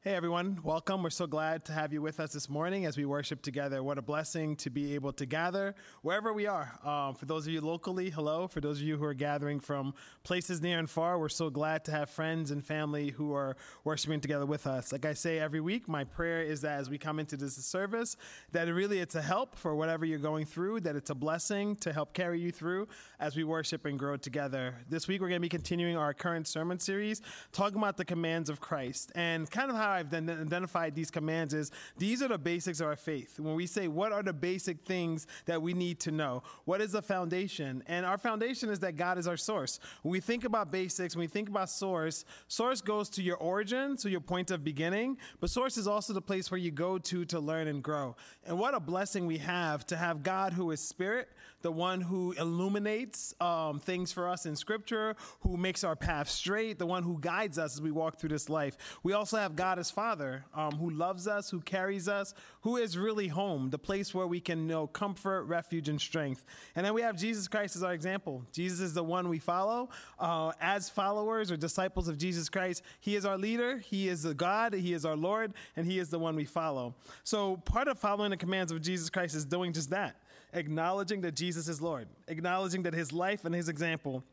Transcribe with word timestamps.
Hey 0.00 0.14
everyone, 0.14 0.60
welcome. 0.62 1.02
We're 1.02 1.10
so 1.10 1.26
glad 1.26 1.64
to 1.64 1.72
have 1.72 1.92
you 1.92 2.00
with 2.00 2.20
us 2.20 2.32
this 2.32 2.48
morning 2.48 2.86
as 2.86 2.96
we 2.96 3.04
worship 3.04 3.42
together. 3.42 3.82
What 3.82 3.98
a 3.98 4.02
blessing 4.02 4.54
to 4.58 4.70
be 4.70 4.94
able 4.94 5.12
to 5.14 5.26
gather 5.26 5.74
wherever 6.02 6.32
we 6.32 6.46
are. 6.46 6.78
Um, 6.84 7.16
for 7.16 7.26
those 7.26 7.48
of 7.48 7.52
you 7.52 7.60
locally, 7.60 8.08
hello. 8.08 8.46
For 8.46 8.60
those 8.60 8.78
of 8.78 8.84
you 8.84 8.96
who 8.96 9.02
are 9.02 9.12
gathering 9.12 9.58
from 9.58 9.94
places 10.22 10.62
near 10.62 10.78
and 10.78 10.88
far, 10.88 11.18
we're 11.18 11.28
so 11.28 11.50
glad 11.50 11.84
to 11.86 11.90
have 11.90 12.10
friends 12.10 12.52
and 12.52 12.64
family 12.64 13.10
who 13.10 13.34
are 13.34 13.56
worshiping 13.82 14.20
together 14.20 14.46
with 14.46 14.68
us. 14.68 14.92
Like 14.92 15.04
I 15.04 15.14
say 15.14 15.40
every 15.40 15.60
week, 15.60 15.88
my 15.88 16.04
prayer 16.04 16.42
is 16.42 16.60
that 16.60 16.78
as 16.78 16.88
we 16.88 16.96
come 16.96 17.18
into 17.18 17.36
this 17.36 17.56
service, 17.56 18.16
that 18.52 18.72
really 18.72 19.00
it's 19.00 19.16
a 19.16 19.22
help 19.22 19.58
for 19.58 19.74
whatever 19.74 20.04
you're 20.06 20.20
going 20.20 20.46
through, 20.46 20.82
that 20.82 20.94
it's 20.94 21.10
a 21.10 21.14
blessing 21.16 21.74
to 21.74 21.92
help 21.92 22.12
carry 22.12 22.38
you 22.38 22.52
through 22.52 22.86
as 23.18 23.34
we 23.34 23.42
worship 23.42 23.84
and 23.84 23.98
grow 23.98 24.16
together. 24.16 24.76
This 24.88 25.08
week 25.08 25.20
we're 25.20 25.28
going 25.28 25.40
to 25.40 25.44
be 25.44 25.48
continuing 25.48 25.96
our 25.96 26.14
current 26.14 26.46
sermon 26.46 26.78
series, 26.78 27.20
talking 27.50 27.78
about 27.78 27.96
the 27.96 28.04
commands 28.04 28.48
of 28.48 28.60
Christ 28.60 29.10
and 29.16 29.50
kind 29.50 29.72
of 29.72 29.76
how 29.76 29.87
I've 29.88 30.12
identified 30.12 30.94
these 30.94 31.10
commands 31.10 31.54
is 31.54 31.70
these 31.96 32.22
are 32.22 32.28
the 32.28 32.38
basics 32.38 32.80
of 32.80 32.86
our 32.86 32.96
faith. 32.96 33.38
When 33.40 33.54
we 33.54 33.66
say, 33.66 33.88
what 33.88 34.12
are 34.12 34.22
the 34.22 34.32
basic 34.32 34.84
things 34.84 35.26
that 35.46 35.60
we 35.60 35.74
need 35.74 36.00
to 36.00 36.10
know? 36.10 36.42
What 36.64 36.80
is 36.80 36.92
the 36.92 37.02
foundation? 37.02 37.82
And 37.86 38.06
our 38.06 38.18
foundation 38.18 38.68
is 38.68 38.78
that 38.80 38.96
God 38.96 39.18
is 39.18 39.26
our 39.26 39.36
source. 39.36 39.80
When 40.02 40.12
we 40.12 40.20
think 40.20 40.44
about 40.44 40.70
basics, 40.70 41.16
when 41.16 41.22
we 41.22 41.26
think 41.28 41.48
about 41.48 41.70
source, 41.70 42.24
source 42.48 42.80
goes 42.80 43.08
to 43.10 43.22
your 43.22 43.36
origin, 43.36 43.96
so 43.98 44.08
your 44.08 44.20
point 44.20 44.50
of 44.50 44.64
beginning, 44.64 45.18
but 45.40 45.50
source 45.50 45.76
is 45.76 45.86
also 45.86 46.12
the 46.12 46.22
place 46.22 46.50
where 46.50 46.58
you 46.58 46.70
go 46.70 46.98
to 46.98 47.24
to 47.24 47.40
learn 47.40 47.68
and 47.68 47.82
grow. 47.82 48.16
And 48.46 48.58
what 48.58 48.74
a 48.74 48.80
blessing 48.80 49.26
we 49.26 49.38
have 49.38 49.86
to 49.86 49.96
have 49.96 50.22
God 50.22 50.52
who 50.52 50.70
is 50.70 50.80
spirit, 50.80 51.28
the 51.62 51.72
one 51.72 52.00
who 52.00 52.32
illuminates 52.32 53.34
um, 53.40 53.80
things 53.80 54.12
for 54.12 54.28
us 54.28 54.46
in 54.46 54.54
scripture, 54.54 55.16
who 55.40 55.56
makes 55.56 55.82
our 55.82 55.96
path 55.96 56.28
straight, 56.28 56.78
the 56.78 56.86
one 56.86 57.02
who 57.02 57.18
guides 57.20 57.58
us 57.58 57.74
as 57.74 57.82
we 57.82 57.90
walk 57.90 58.18
through 58.18 58.28
this 58.28 58.48
life. 58.48 58.76
We 59.02 59.12
also 59.12 59.36
have 59.36 59.56
God 59.56 59.77
as 59.78 59.90
Father 59.90 60.44
um, 60.54 60.72
who 60.72 60.90
loves 60.90 61.26
us, 61.26 61.50
who 61.50 61.60
carries 61.60 62.08
us, 62.08 62.34
who 62.62 62.76
is 62.76 62.98
really 62.98 63.28
home, 63.28 63.70
the 63.70 63.78
place 63.78 64.14
where 64.14 64.26
we 64.26 64.40
can 64.40 64.66
know 64.66 64.86
comfort, 64.86 65.44
refuge, 65.44 65.88
and 65.88 66.00
strength. 66.00 66.44
And 66.76 66.84
then 66.84 66.94
we 66.94 67.02
have 67.02 67.16
Jesus 67.16 67.48
Christ 67.48 67.76
as 67.76 67.82
our 67.82 67.94
example. 67.94 68.44
Jesus 68.52 68.80
is 68.80 68.94
the 68.94 69.02
one 69.02 69.28
we 69.28 69.38
follow. 69.38 69.88
Uh, 70.18 70.52
as 70.60 70.90
followers 70.90 71.50
or 71.50 71.56
disciples 71.56 72.08
of 72.08 72.18
Jesus 72.18 72.48
Christ, 72.48 72.82
He 73.00 73.16
is 73.16 73.24
our 73.24 73.38
leader, 73.38 73.78
He 73.78 74.08
is 74.08 74.22
the 74.22 74.34
God, 74.34 74.74
He 74.74 74.92
is 74.92 75.04
our 75.04 75.16
Lord, 75.16 75.54
and 75.76 75.86
He 75.86 75.98
is 75.98 76.10
the 76.10 76.18
one 76.18 76.36
we 76.36 76.44
follow. 76.44 76.94
So 77.24 77.56
part 77.56 77.88
of 77.88 77.98
following 77.98 78.30
the 78.30 78.36
commands 78.36 78.72
of 78.72 78.82
Jesus 78.82 79.08
Christ 79.08 79.34
is 79.34 79.44
doing 79.44 79.72
just 79.72 79.90
that 79.90 80.16
acknowledging 80.52 81.20
that 81.20 81.34
Jesus 81.34 81.68
is 81.68 81.80
Lord, 81.80 82.08
acknowledging 82.26 82.82
that 82.84 82.94
his 82.94 83.12
life 83.12 83.44
and 83.44 83.54
his 83.54 83.68
example, 83.68 84.24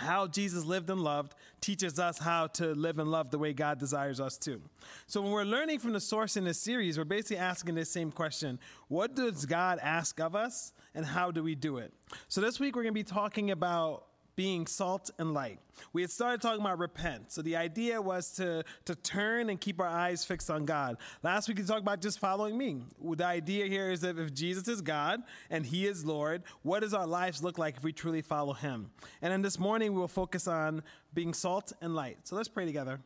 how 0.00 0.26
Jesus 0.26 0.64
lived 0.64 0.90
and 0.90 1.00
loved, 1.00 1.34
teaches 1.60 1.98
us 1.98 2.18
how 2.18 2.46
to 2.48 2.74
live 2.74 2.98
and 2.98 3.10
love 3.10 3.30
the 3.30 3.38
way 3.38 3.52
God 3.52 3.78
desires 3.78 4.20
us 4.20 4.38
to. 4.38 4.60
So 5.06 5.20
when 5.20 5.30
we're 5.30 5.44
learning 5.44 5.78
from 5.78 5.92
the 5.92 6.00
source 6.00 6.36
in 6.36 6.44
this 6.44 6.58
series, 6.58 6.96
we're 6.96 7.04
basically 7.04 7.36
asking 7.36 7.74
this 7.74 7.90
same 7.90 8.10
question 8.10 8.58
What 8.88 9.14
does 9.14 9.46
God 9.46 9.78
ask 9.82 10.18
of 10.20 10.34
us, 10.34 10.72
and 10.94 11.04
how 11.04 11.30
do 11.30 11.42
we 11.42 11.54
do 11.54 11.76
it? 11.76 11.92
So 12.28 12.40
this 12.40 12.58
week, 12.58 12.74
we're 12.74 12.82
going 12.82 12.94
to 12.94 12.98
be 12.98 13.04
talking 13.04 13.50
about 13.50 14.06
being 14.40 14.66
salt 14.66 15.10
and 15.18 15.34
light. 15.34 15.58
We 15.92 16.00
had 16.00 16.10
started 16.10 16.40
talking 16.40 16.62
about 16.62 16.78
repent. 16.78 17.30
So 17.30 17.42
the 17.42 17.56
idea 17.56 18.00
was 18.00 18.30
to, 18.36 18.64
to 18.86 18.94
turn 18.94 19.50
and 19.50 19.60
keep 19.60 19.78
our 19.78 19.86
eyes 19.86 20.24
fixed 20.24 20.50
on 20.50 20.64
God. 20.64 20.96
Last 21.22 21.46
week 21.46 21.58
we 21.58 21.64
talked 21.64 21.82
about 21.82 22.00
just 22.00 22.18
following 22.18 22.56
me. 22.56 22.86
The 23.04 23.26
idea 23.26 23.66
here 23.66 23.90
is 23.90 24.00
that 24.00 24.18
if 24.18 24.32
Jesus 24.32 24.66
is 24.66 24.80
God 24.80 25.20
and 25.50 25.66
he 25.66 25.86
is 25.86 26.06
Lord, 26.06 26.44
what 26.62 26.80
does 26.80 26.94
our 26.94 27.06
lives 27.06 27.42
look 27.42 27.58
like 27.58 27.76
if 27.76 27.84
we 27.84 27.92
truly 27.92 28.22
follow 28.22 28.54
him? 28.54 28.90
And 29.20 29.30
then 29.30 29.42
this 29.42 29.58
morning 29.58 29.92
we 29.92 29.98
will 30.00 30.08
focus 30.08 30.48
on 30.48 30.84
being 31.12 31.34
salt 31.34 31.74
and 31.82 31.94
light. 31.94 32.16
So 32.24 32.34
let's 32.34 32.48
pray 32.48 32.64
together. 32.64 32.98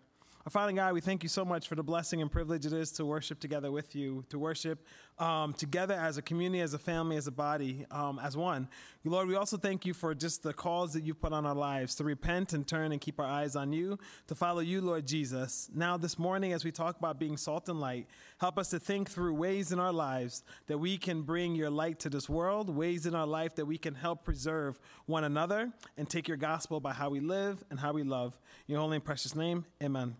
Our 0.46 0.50
Father 0.50 0.72
God, 0.72 0.92
we 0.92 1.00
thank 1.00 1.22
you 1.22 1.28
so 1.30 1.44
much 1.44 1.66
for 1.66 1.74
the 1.74 1.82
blessing 1.82 2.20
and 2.22 2.30
privilege 2.30 2.64
it 2.64 2.72
is 2.74 2.92
to 2.92 3.04
worship 3.06 3.40
together 3.40 3.72
with 3.72 3.96
you, 3.96 4.24
to 4.28 4.38
worship 4.38 4.86
um, 5.18 5.52
together 5.54 5.94
as 5.94 6.18
a 6.18 6.22
community, 6.22 6.60
as 6.60 6.74
a 6.74 6.78
family, 6.78 7.16
as 7.16 7.26
a 7.26 7.32
body, 7.32 7.86
um, 7.90 8.18
as 8.18 8.36
one. 8.36 8.68
Lord, 9.04 9.28
we 9.28 9.36
also 9.36 9.56
thank 9.56 9.84
you 9.84 9.94
for 9.94 10.14
just 10.14 10.42
the 10.42 10.52
calls 10.52 10.94
that 10.94 11.04
you 11.04 11.14
put 11.14 11.32
on 11.32 11.44
our 11.44 11.54
lives 11.54 11.94
to 11.96 12.04
repent 12.04 12.52
and 12.52 12.66
turn 12.66 12.90
and 12.90 13.00
keep 13.00 13.20
our 13.20 13.26
eyes 13.26 13.54
on 13.54 13.72
you, 13.72 13.98
to 14.26 14.34
follow 14.34 14.60
you, 14.60 14.80
Lord 14.80 15.06
Jesus. 15.06 15.70
Now, 15.74 15.96
this 15.96 16.18
morning, 16.18 16.52
as 16.52 16.64
we 16.64 16.72
talk 16.72 16.98
about 16.98 17.18
being 17.18 17.36
salt 17.36 17.68
and 17.68 17.78
light, 17.78 18.06
help 18.38 18.58
us 18.58 18.70
to 18.70 18.78
think 18.78 19.10
through 19.10 19.34
ways 19.34 19.72
in 19.72 19.78
our 19.78 19.92
lives 19.92 20.42
that 20.66 20.78
we 20.78 20.96
can 20.96 21.22
bring 21.22 21.54
your 21.54 21.70
light 21.70 22.00
to 22.00 22.10
this 22.10 22.28
world, 22.28 22.70
ways 22.70 23.06
in 23.06 23.14
our 23.14 23.26
life 23.26 23.54
that 23.56 23.66
we 23.66 23.78
can 23.78 23.94
help 23.94 24.24
preserve 24.24 24.80
one 25.06 25.24
another 25.24 25.70
and 25.96 26.08
take 26.08 26.26
your 26.26 26.38
gospel 26.38 26.80
by 26.80 26.92
how 26.92 27.10
we 27.10 27.20
live 27.20 27.62
and 27.70 27.78
how 27.78 27.92
we 27.92 28.02
love. 28.02 28.38
In 28.66 28.72
your 28.72 28.80
holy 28.80 28.96
and 28.96 29.04
precious 29.04 29.34
name, 29.34 29.64
amen. 29.82 30.16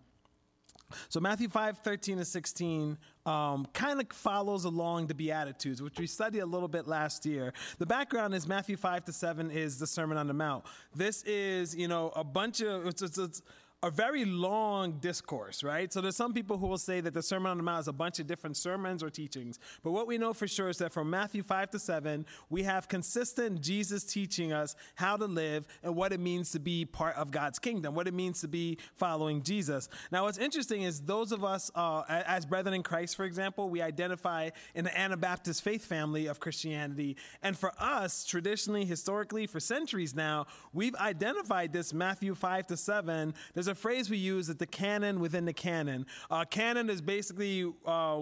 So 1.09 1.19
Matthew 1.19 1.49
5, 1.49 1.79
13 1.79 2.17
to 2.19 2.25
16 2.25 2.97
um, 3.25 3.67
kind 3.73 3.99
of 3.99 4.07
follows 4.11 4.65
along 4.65 5.07
the 5.07 5.15
Beatitudes, 5.15 5.81
which 5.81 5.99
we 5.99 6.07
studied 6.07 6.39
a 6.39 6.45
little 6.45 6.67
bit 6.67 6.87
last 6.87 7.25
year. 7.25 7.53
The 7.79 7.85
background 7.85 8.35
is 8.35 8.47
Matthew 8.47 8.77
5 8.77 9.05
to 9.05 9.13
7 9.13 9.51
is 9.51 9.79
the 9.79 9.87
Sermon 9.87 10.17
on 10.17 10.27
the 10.27 10.33
Mount. 10.33 10.65
This 10.95 11.23
is, 11.23 11.75
you 11.75 11.87
know, 11.87 12.11
a 12.15 12.23
bunch 12.23 12.61
of, 12.61 12.85
it's, 12.85 13.01
it's, 13.01 13.17
it's 13.17 13.41
a 13.83 13.91
very 13.91 14.25
long 14.25 14.93
discourse, 14.93 15.63
right? 15.63 15.93
So 15.93 16.01
there's 16.01 16.15
some 16.15 16.33
people 16.33 16.57
who 16.57 16.65
will 16.65 16.77
say 16.77 17.01
that 17.01 17.13
the 17.13 17.21
Sermon 17.21 17.51
on 17.51 17.57
the 17.57 17.63
Mount 17.63 17.81
is 17.81 17.87
a 17.87 17.93
bunch 17.93 18.19
of 18.19 18.25
different 18.25 18.57
sermons 18.57 19.03
or 19.03 19.11
teachings. 19.11 19.59
But 19.83 19.91
what 19.91 20.07
we 20.07 20.17
know 20.17 20.33
for 20.33 20.47
sure 20.47 20.69
is 20.69 20.79
that 20.79 20.91
from 20.91 21.09
Matthew 21.09 21.43
5 21.43 21.69
to 21.71 21.79
7, 21.79 22.25
we 22.49 22.63
have 22.63 22.87
consistent 22.87 23.61
Jesus 23.61 24.03
teaching 24.03 24.51
us 24.51 24.75
how 24.95 25.17
to 25.17 25.25
live 25.25 25.67
and 25.83 25.95
what 25.95 26.13
it 26.13 26.19
means 26.19 26.51
to 26.51 26.59
be 26.59 26.85
part 26.85 27.15
of 27.15 27.29
God's 27.29 27.59
kingdom, 27.59 27.93
what 27.93 28.07
it 28.07 28.13
means 28.13 28.41
to 28.41 28.47
be 28.47 28.79
following 28.95 29.43
Jesus. 29.43 29.87
Now, 30.11 30.23
what's 30.23 30.39
interesting 30.39 30.81
is 30.81 31.01
those 31.01 31.31
of 31.31 31.43
us, 31.43 31.69
uh, 31.75 32.03
as 32.09 32.45
brethren 32.45 32.73
in 32.73 32.81
Christ, 32.81 33.15
for 33.15 33.25
example, 33.25 33.69
we 33.69 33.83
identify 33.83 34.49
in 34.73 34.85
the 34.85 34.97
Anabaptist 34.97 35.61
faith 35.61 35.85
family 35.85 36.25
of 36.25 36.39
Christianity. 36.39 37.17
And 37.43 37.55
for 37.55 37.71
us, 37.77 38.25
traditionally, 38.25 38.85
historically, 38.85 39.45
for 39.45 39.59
centuries 39.59 40.15
now, 40.15 40.47
we've 40.73 40.95
identified 40.95 41.71
this 41.71 41.93
Matthew 41.93 42.33
5 42.33 42.67
to 42.67 42.77
7. 42.77 43.33
There's 43.53 43.67
a 43.67 43.74
phrase 43.75 44.09
we 44.09 44.17
use 44.17 44.47
that 44.47 44.59
the 44.59 44.65
canon 44.65 45.19
within 45.19 45.45
the 45.45 45.53
canon. 45.53 46.05
Uh, 46.29 46.45
canon 46.45 46.89
is 46.89 47.01
basically 47.01 47.71
uh, 47.85 48.21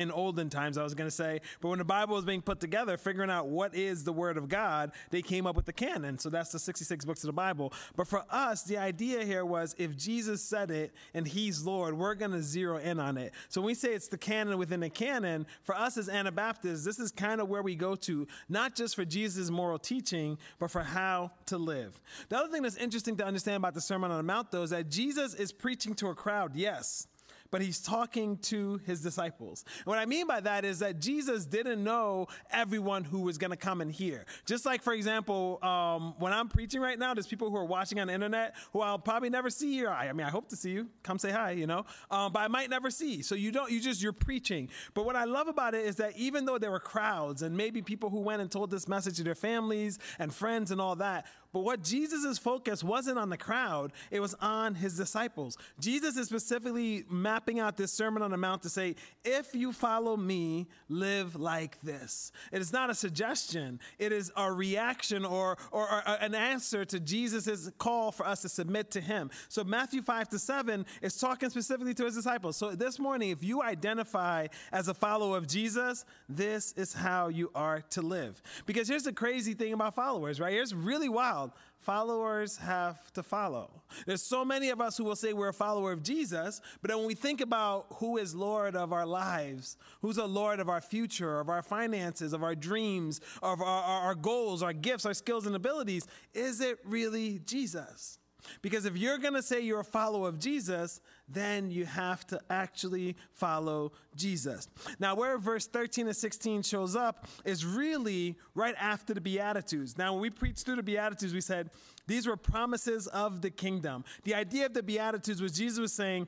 in 0.00 0.10
olden 0.10 0.48
times, 0.48 0.78
I 0.78 0.82
was 0.82 0.94
going 0.94 1.08
to 1.08 1.14
say, 1.14 1.40
but 1.60 1.68
when 1.68 1.78
the 1.78 1.84
Bible 1.84 2.14
was 2.14 2.24
being 2.24 2.40
put 2.40 2.58
together, 2.58 2.96
figuring 2.96 3.30
out 3.30 3.48
what 3.48 3.74
is 3.74 4.02
the 4.02 4.12
Word 4.12 4.38
of 4.38 4.48
God, 4.48 4.92
they 5.10 5.20
came 5.20 5.46
up 5.46 5.54
with 5.54 5.66
the 5.66 5.74
canon. 5.74 6.18
So 6.18 6.30
that's 6.30 6.50
the 6.50 6.58
66 6.58 7.04
books 7.04 7.22
of 7.22 7.28
the 7.28 7.34
Bible. 7.34 7.72
But 7.96 8.08
for 8.08 8.24
us, 8.30 8.62
the 8.62 8.78
idea 8.78 9.24
here 9.24 9.44
was 9.44 9.74
if 9.78 9.96
Jesus 9.96 10.42
said 10.42 10.70
it 10.70 10.94
and 11.12 11.28
He's 11.28 11.62
Lord, 11.62 11.98
we're 11.98 12.14
going 12.14 12.30
to 12.30 12.42
zero 12.42 12.78
in 12.78 12.98
on 12.98 13.18
it. 13.18 13.34
So 13.50 13.60
when 13.60 13.66
we 13.66 13.74
say 13.74 13.92
it's 13.92 14.08
the 14.08 14.16
canon 14.16 14.56
within 14.56 14.80
the 14.80 14.88
canon, 14.88 15.46
for 15.62 15.74
us 15.74 15.98
as 15.98 16.08
Anabaptists, 16.08 16.84
this 16.84 16.98
is 16.98 17.12
kind 17.12 17.40
of 17.40 17.50
where 17.50 17.62
we 17.62 17.74
go 17.74 17.94
to, 17.96 18.26
not 18.48 18.74
just 18.74 18.96
for 18.96 19.04
Jesus' 19.04 19.50
moral 19.50 19.78
teaching, 19.78 20.38
but 20.58 20.70
for 20.70 20.82
how 20.82 21.30
to 21.46 21.58
live. 21.58 22.00
The 22.30 22.38
other 22.38 22.50
thing 22.50 22.62
that's 22.62 22.76
interesting 22.76 23.16
to 23.18 23.26
understand 23.26 23.58
about 23.58 23.74
the 23.74 23.82
Sermon 23.82 24.10
on 24.10 24.16
the 24.16 24.22
Mount, 24.22 24.50
though, 24.50 24.62
is 24.62 24.70
that 24.70 24.79
Jesus 24.88 25.34
is 25.34 25.52
preaching 25.52 25.94
to 25.94 26.08
a 26.08 26.14
crowd, 26.14 26.56
yes 26.56 27.06
but 27.50 27.60
he's 27.60 27.80
talking 27.80 28.36
to 28.38 28.80
his 28.86 29.00
disciples. 29.00 29.64
And 29.78 29.86
what 29.86 29.98
I 29.98 30.06
mean 30.06 30.26
by 30.26 30.40
that 30.40 30.64
is 30.64 30.78
that 30.80 31.00
Jesus 31.00 31.46
didn't 31.46 31.82
know 31.82 32.28
everyone 32.50 33.04
who 33.04 33.20
was 33.20 33.38
going 33.38 33.50
to 33.50 33.56
come 33.56 33.80
and 33.80 33.90
hear. 33.90 34.24
Just 34.46 34.64
like, 34.64 34.82
for 34.82 34.92
example, 34.92 35.58
um, 35.62 36.14
when 36.18 36.32
I'm 36.32 36.48
preaching 36.48 36.80
right 36.80 36.98
now, 36.98 37.14
there's 37.14 37.26
people 37.26 37.50
who 37.50 37.56
are 37.56 37.64
watching 37.64 37.98
on 38.00 38.06
the 38.06 38.14
internet 38.14 38.54
who 38.72 38.80
I'll 38.80 38.98
probably 38.98 39.30
never 39.30 39.50
see. 39.50 39.84
Or 39.84 39.90
I, 39.90 40.08
I 40.08 40.12
mean, 40.12 40.26
I 40.26 40.30
hope 40.30 40.48
to 40.50 40.56
see 40.56 40.70
you. 40.70 40.88
Come 41.02 41.18
say 41.18 41.30
hi, 41.30 41.52
you 41.52 41.66
know. 41.66 41.84
Um, 42.10 42.32
but 42.32 42.40
I 42.40 42.48
might 42.48 42.70
never 42.70 42.90
see. 42.90 43.22
So 43.22 43.34
you 43.34 43.50
don't. 43.50 43.70
You 43.70 43.80
just 43.80 44.02
you're 44.02 44.12
preaching. 44.12 44.68
But 44.94 45.04
what 45.04 45.16
I 45.16 45.24
love 45.24 45.48
about 45.48 45.74
it 45.74 45.84
is 45.84 45.96
that 45.96 46.16
even 46.16 46.44
though 46.44 46.58
there 46.58 46.70
were 46.70 46.80
crowds 46.80 47.42
and 47.42 47.56
maybe 47.56 47.82
people 47.82 48.10
who 48.10 48.20
went 48.20 48.40
and 48.40 48.50
told 48.50 48.70
this 48.70 48.88
message 48.88 49.16
to 49.16 49.22
their 49.24 49.34
families 49.34 49.98
and 50.18 50.32
friends 50.32 50.70
and 50.70 50.80
all 50.80 50.96
that, 50.96 51.26
but 51.52 51.60
what 51.60 51.82
Jesus' 51.82 52.38
focus 52.38 52.84
wasn't 52.84 53.18
on 53.18 53.28
the 53.28 53.36
crowd, 53.36 53.92
it 54.10 54.20
was 54.20 54.34
on 54.34 54.76
his 54.76 54.96
disciples. 54.96 55.58
Jesus 55.80 56.16
is 56.16 56.28
specifically 56.28 57.04
mapping 57.10 57.58
out 57.58 57.76
this 57.76 57.92
Sermon 57.92 58.22
on 58.22 58.30
the 58.30 58.36
Mount 58.36 58.62
to 58.62 58.68
say, 58.68 58.94
if 59.24 59.54
you 59.54 59.72
follow 59.72 60.16
me, 60.16 60.68
live 60.88 61.34
like 61.34 61.80
this. 61.80 62.30
It 62.52 62.60
is 62.60 62.72
not 62.72 62.88
a 62.88 62.94
suggestion, 62.94 63.80
it 63.98 64.12
is 64.12 64.30
a 64.36 64.52
reaction 64.52 65.24
or, 65.24 65.56
or, 65.72 65.90
or 65.90 66.02
uh, 66.06 66.18
an 66.20 66.34
answer 66.34 66.84
to 66.84 67.00
Jesus' 67.00 67.70
call 67.78 68.12
for 68.12 68.26
us 68.26 68.42
to 68.42 68.48
submit 68.48 68.92
to 68.92 69.00
him. 69.00 69.30
So 69.48 69.64
Matthew 69.64 70.02
5 70.02 70.28
to 70.28 70.38
7 70.38 70.86
is 71.02 71.16
talking 71.16 71.50
specifically 71.50 71.94
to 71.94 72.04
his 72.04 72.14
disciples. 72.14 72.56
So 72.56 72.72
this 72.72 72.98
morning, 72.98 73.30
if 73.30 73.42
you 73.42 73.62
identify 73.62 74.46
as 74.70 74.86
a 74.86 74.94
follower 74.94 75.36
of 75.36 75.48
Jesus, 75.48 76.04
this 76.28 76.72
is 76.72 76.92
how 76.92 77.28
you 77.28 77.50
are 77.54 77.80
to 77.90 78.02
live. 78.02 78.40
Because 78.66 78.88
here's 78.88 79.04
the 79.04 79.12
crazy 79.12 79.54
thing 79.54 79.72
about 79.72 79.94
followers, 79.96 80.38
right? 80.38 80.52
Here's 80.52 80.74
really 80.74 81.08
wild 81.08 81.39
followers 81.80 82.58
have 82.58 83.12
to 83.12 83.22
follow. 83.22 83.82
There's 84.06 84.22
so 84.22 84.44
many 84.44 84.70
of 84.70 84.80
us 84.80 84.96
who 84.96 85.04
will 85.04 85.16
say 85.16 85.32
we're 85.32 85.48
a 85.48 85.54
follower 85.54 85.92
of 85.92 86.02
Jesus, 86.02 86.60
but 86.82 86.90
then 86.90 86.98
when 86.98 87.06
we 87.06 87.14
think 87.14 87.40
about 87.40 87.86
who 87.94 88.18
is 88.18 88.34
Lord 88.34 88.76
of 88.76 88.92
our 88.92 89.06
lives, 89.06 89.76
who's 90.02 90.16
the 90.16 90.26
Lord 90.28 90.60
of 90.60 90.68
our 90.68 90.80
future, 90.80 91.40
of 91.40 91.48
our 91.48 91.62
finances, 91.62 92.32
of 92.32 92.42
our 92.42 92.54
dreams, 92.54 93.20
of 93.42 93.60
our, 93.60 93.66
our, 93.66 94.00
our 94.02 94.14
goals, 94.14 94.62
our 94.62 94.72
gifts, 94.72 95.06
our 95.06 95.14
skills, 95.14 95.46
and 95.46 95.56
abilities, 95.56 96.06
is 96.34 96.60
it 96.60 96.78
really 96.84 97.40
Jesus? 97.40 98.18
Because 98.62 98.84
if 98.84 98.96
you're 98.96 99.18
going 99.18 99.34
to 99.34 99.42
say 99.42 99.60
you're 99.60 99.80
a 99.80 99.84
follower 99.84 100.28
of 100.28 100.38
Jesus, 100.38 101.00
then 101.28 101.70
you 101.70 101.84
have 101.84 102.26
to 102.28 102.40
actually 102.50 103.16
follow 103.32 103.92
Jesus. 104.16 104.68
Now, 104.98 105.14
where 105.14 105.38
verse 105.38 105.66
13 105.66 106.06
and 106.06 106.16
16 106.16 106.62
shows 106.62 106.96
up 106.96 107.26
is 107.44 107.64
really 107.64 108.36
right 108.54 108.74
after 108.78 109.14
the 109.14 109.20
Beatitudes. 109.20 109.96
Now, 109.96 110.12
when 110.12 110.22
we 110.22 110.30
preached 110.30 110.64
through 110.66 110.76
the 110.76 110.82
Beatitudes, 110.82 111.32
we 111.32 111.40
said 111.40 111.70
these 112.06 112.26
were 112.26 112.36
promises 112.36 113.06
of 113.06 113.42
the 113.42 113.50
kingdom. 113.50 114.04
The 114.24 114.34
idea 114.34 114.66
of 114.66 114.74
the 114.74 114.82
Beatitudes 114.82 115.40
was 115.40 115.52
Jesus 115.52 115.78
was 115.78 115.92
saying, 115.92 116.26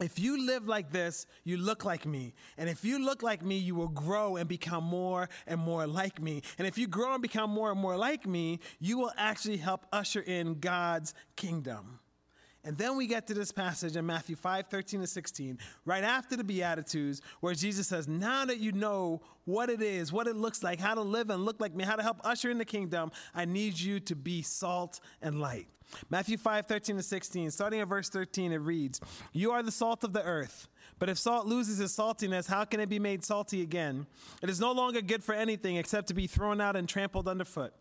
if 0.00 0.18
you 0.18 0.44
live 0.46 0.68
like 0.68 0.92
this, 0.92 1.26
you 1.44 1.56
look 1.56 1.84
like 1.84 2.04
me. 2.04 2.34
And 2.58 2.68
if 2.68 2.84
you 2.84 3.02
look 3.02 3.22
like 3.22 3.42
me, 3.42 3.56
you 3.56 3.74
will 3.74 3.88
grow 3.88 4.36
and 4.36 4.48
become 4.48 4.84
more 4.84 5.28
and 5.46 5.58
more 5.58 5.86
like 5.86 6.20
me. 6.20 6.42
And 6.58 6.66
if 6.66 6.76
you 6.76 6.86
grow 6.86 7.14
and 7.14 7.22
become 7.22 7.50
more 7.50 7.70
and 7.70 7.80
more 7.80 7.96
like 7.96 8.26
me, 8.26 8.60
you 8.78 8.98
will 8.98 9.12
actually 9.16 9.56
help 9.56 9.86
usher 9.92 10.20
in 10.20 10.60
God's 10.60 11.14
kingdom. 11.36 12.00
And 12.66 12.76
then 12.76 12.96
we 12.96 13.06
get 13.06 13.28
to 13.28 13.34
this 13.34 13.52
passage 13.52 13.94
in 13.94 14.04
Matthew 14.04 14.34
5 14.34 14.66
13 14.66 15.00
to 15.00 15.06
16, 15.06 15.58
right 15.84 16.02
after 16.02 16.36
the 16.36 16.42
Beatitudes, 16.42 17.22
where 17.38 17.54
Jesus 17.54 17.86
says, 17.86 18.08
Now 18.08 18.44
that 18.44 18.58
you 18.58 18.72
know 18.72 19.22
what 19.44 19.70
it 19.70 19.80
is, 19.80 20.12
what 20.12 20.26
it 20.26 20.34
looks 20.34 20.64
like, 20.64 20.80
how 20.80 20.94
to 20.94 21.00
live 21.00 21.30
and 21.30 21.44
look 21.44 21.60
like 21.60 21.76
me, 21.76 21.84
how 21.84 21.94
to 21.94 22.02
help 22.02 22.18
usher 22.24 22.50
in 22.50 22.58
the 22.58 22.64
kingdom, 22.64 23.12
I 23.32 23.44
need 23.44 23.78
you 23.78 24.00
to 24.00 24.16
be 24.16 24.42
salt 24.42 24.98
and 25.22 25.40
light. 25.40 25.68
Matthew 26.10 26.36
5 26.36 26.66
13 26.66 26.96
to 26.96 27.02
16, 27.04 27.52
starting 27.52 27.80
at 27.80 27.86
verse 27.86 28.08
13, 28.08 28.50
it 28.50 28.56
reads, 28.56 29.00
You 29.32 29.52
are 29.52 29.62
the 29.62 29.70
salt 29.70 30.02
of 30.02 30.12
the 30.12 30.24
earth. 30.24 30.66
But 30.98 31.08
if 31.08 31.18
salt 31.18 31.46
loses 31.46 31.78
its 31.78 31.96
saltiness, 31.96 32.48
how 32.48 32.64
can 32.64 32.80
it 32.80 32.88
be 32.88 32.98
made 32.98 33.24
salty 33.24 33.62
again? 33.62 34.08
It 34.42 34.50
is 34.50 34.58
no 34.58 34.72
longer 34.72 35.02
good 35.02 35.22
for 35.22 35.36
anything 35.36 35.76
except 35.76 36.08
to 36.08 36.14
be 36.14 36.26
thrown 36.26 36.60
out 36.60 36.74
and 36.74 36.88
trampled 36.88 37.28
underfoot. 37.28 37.74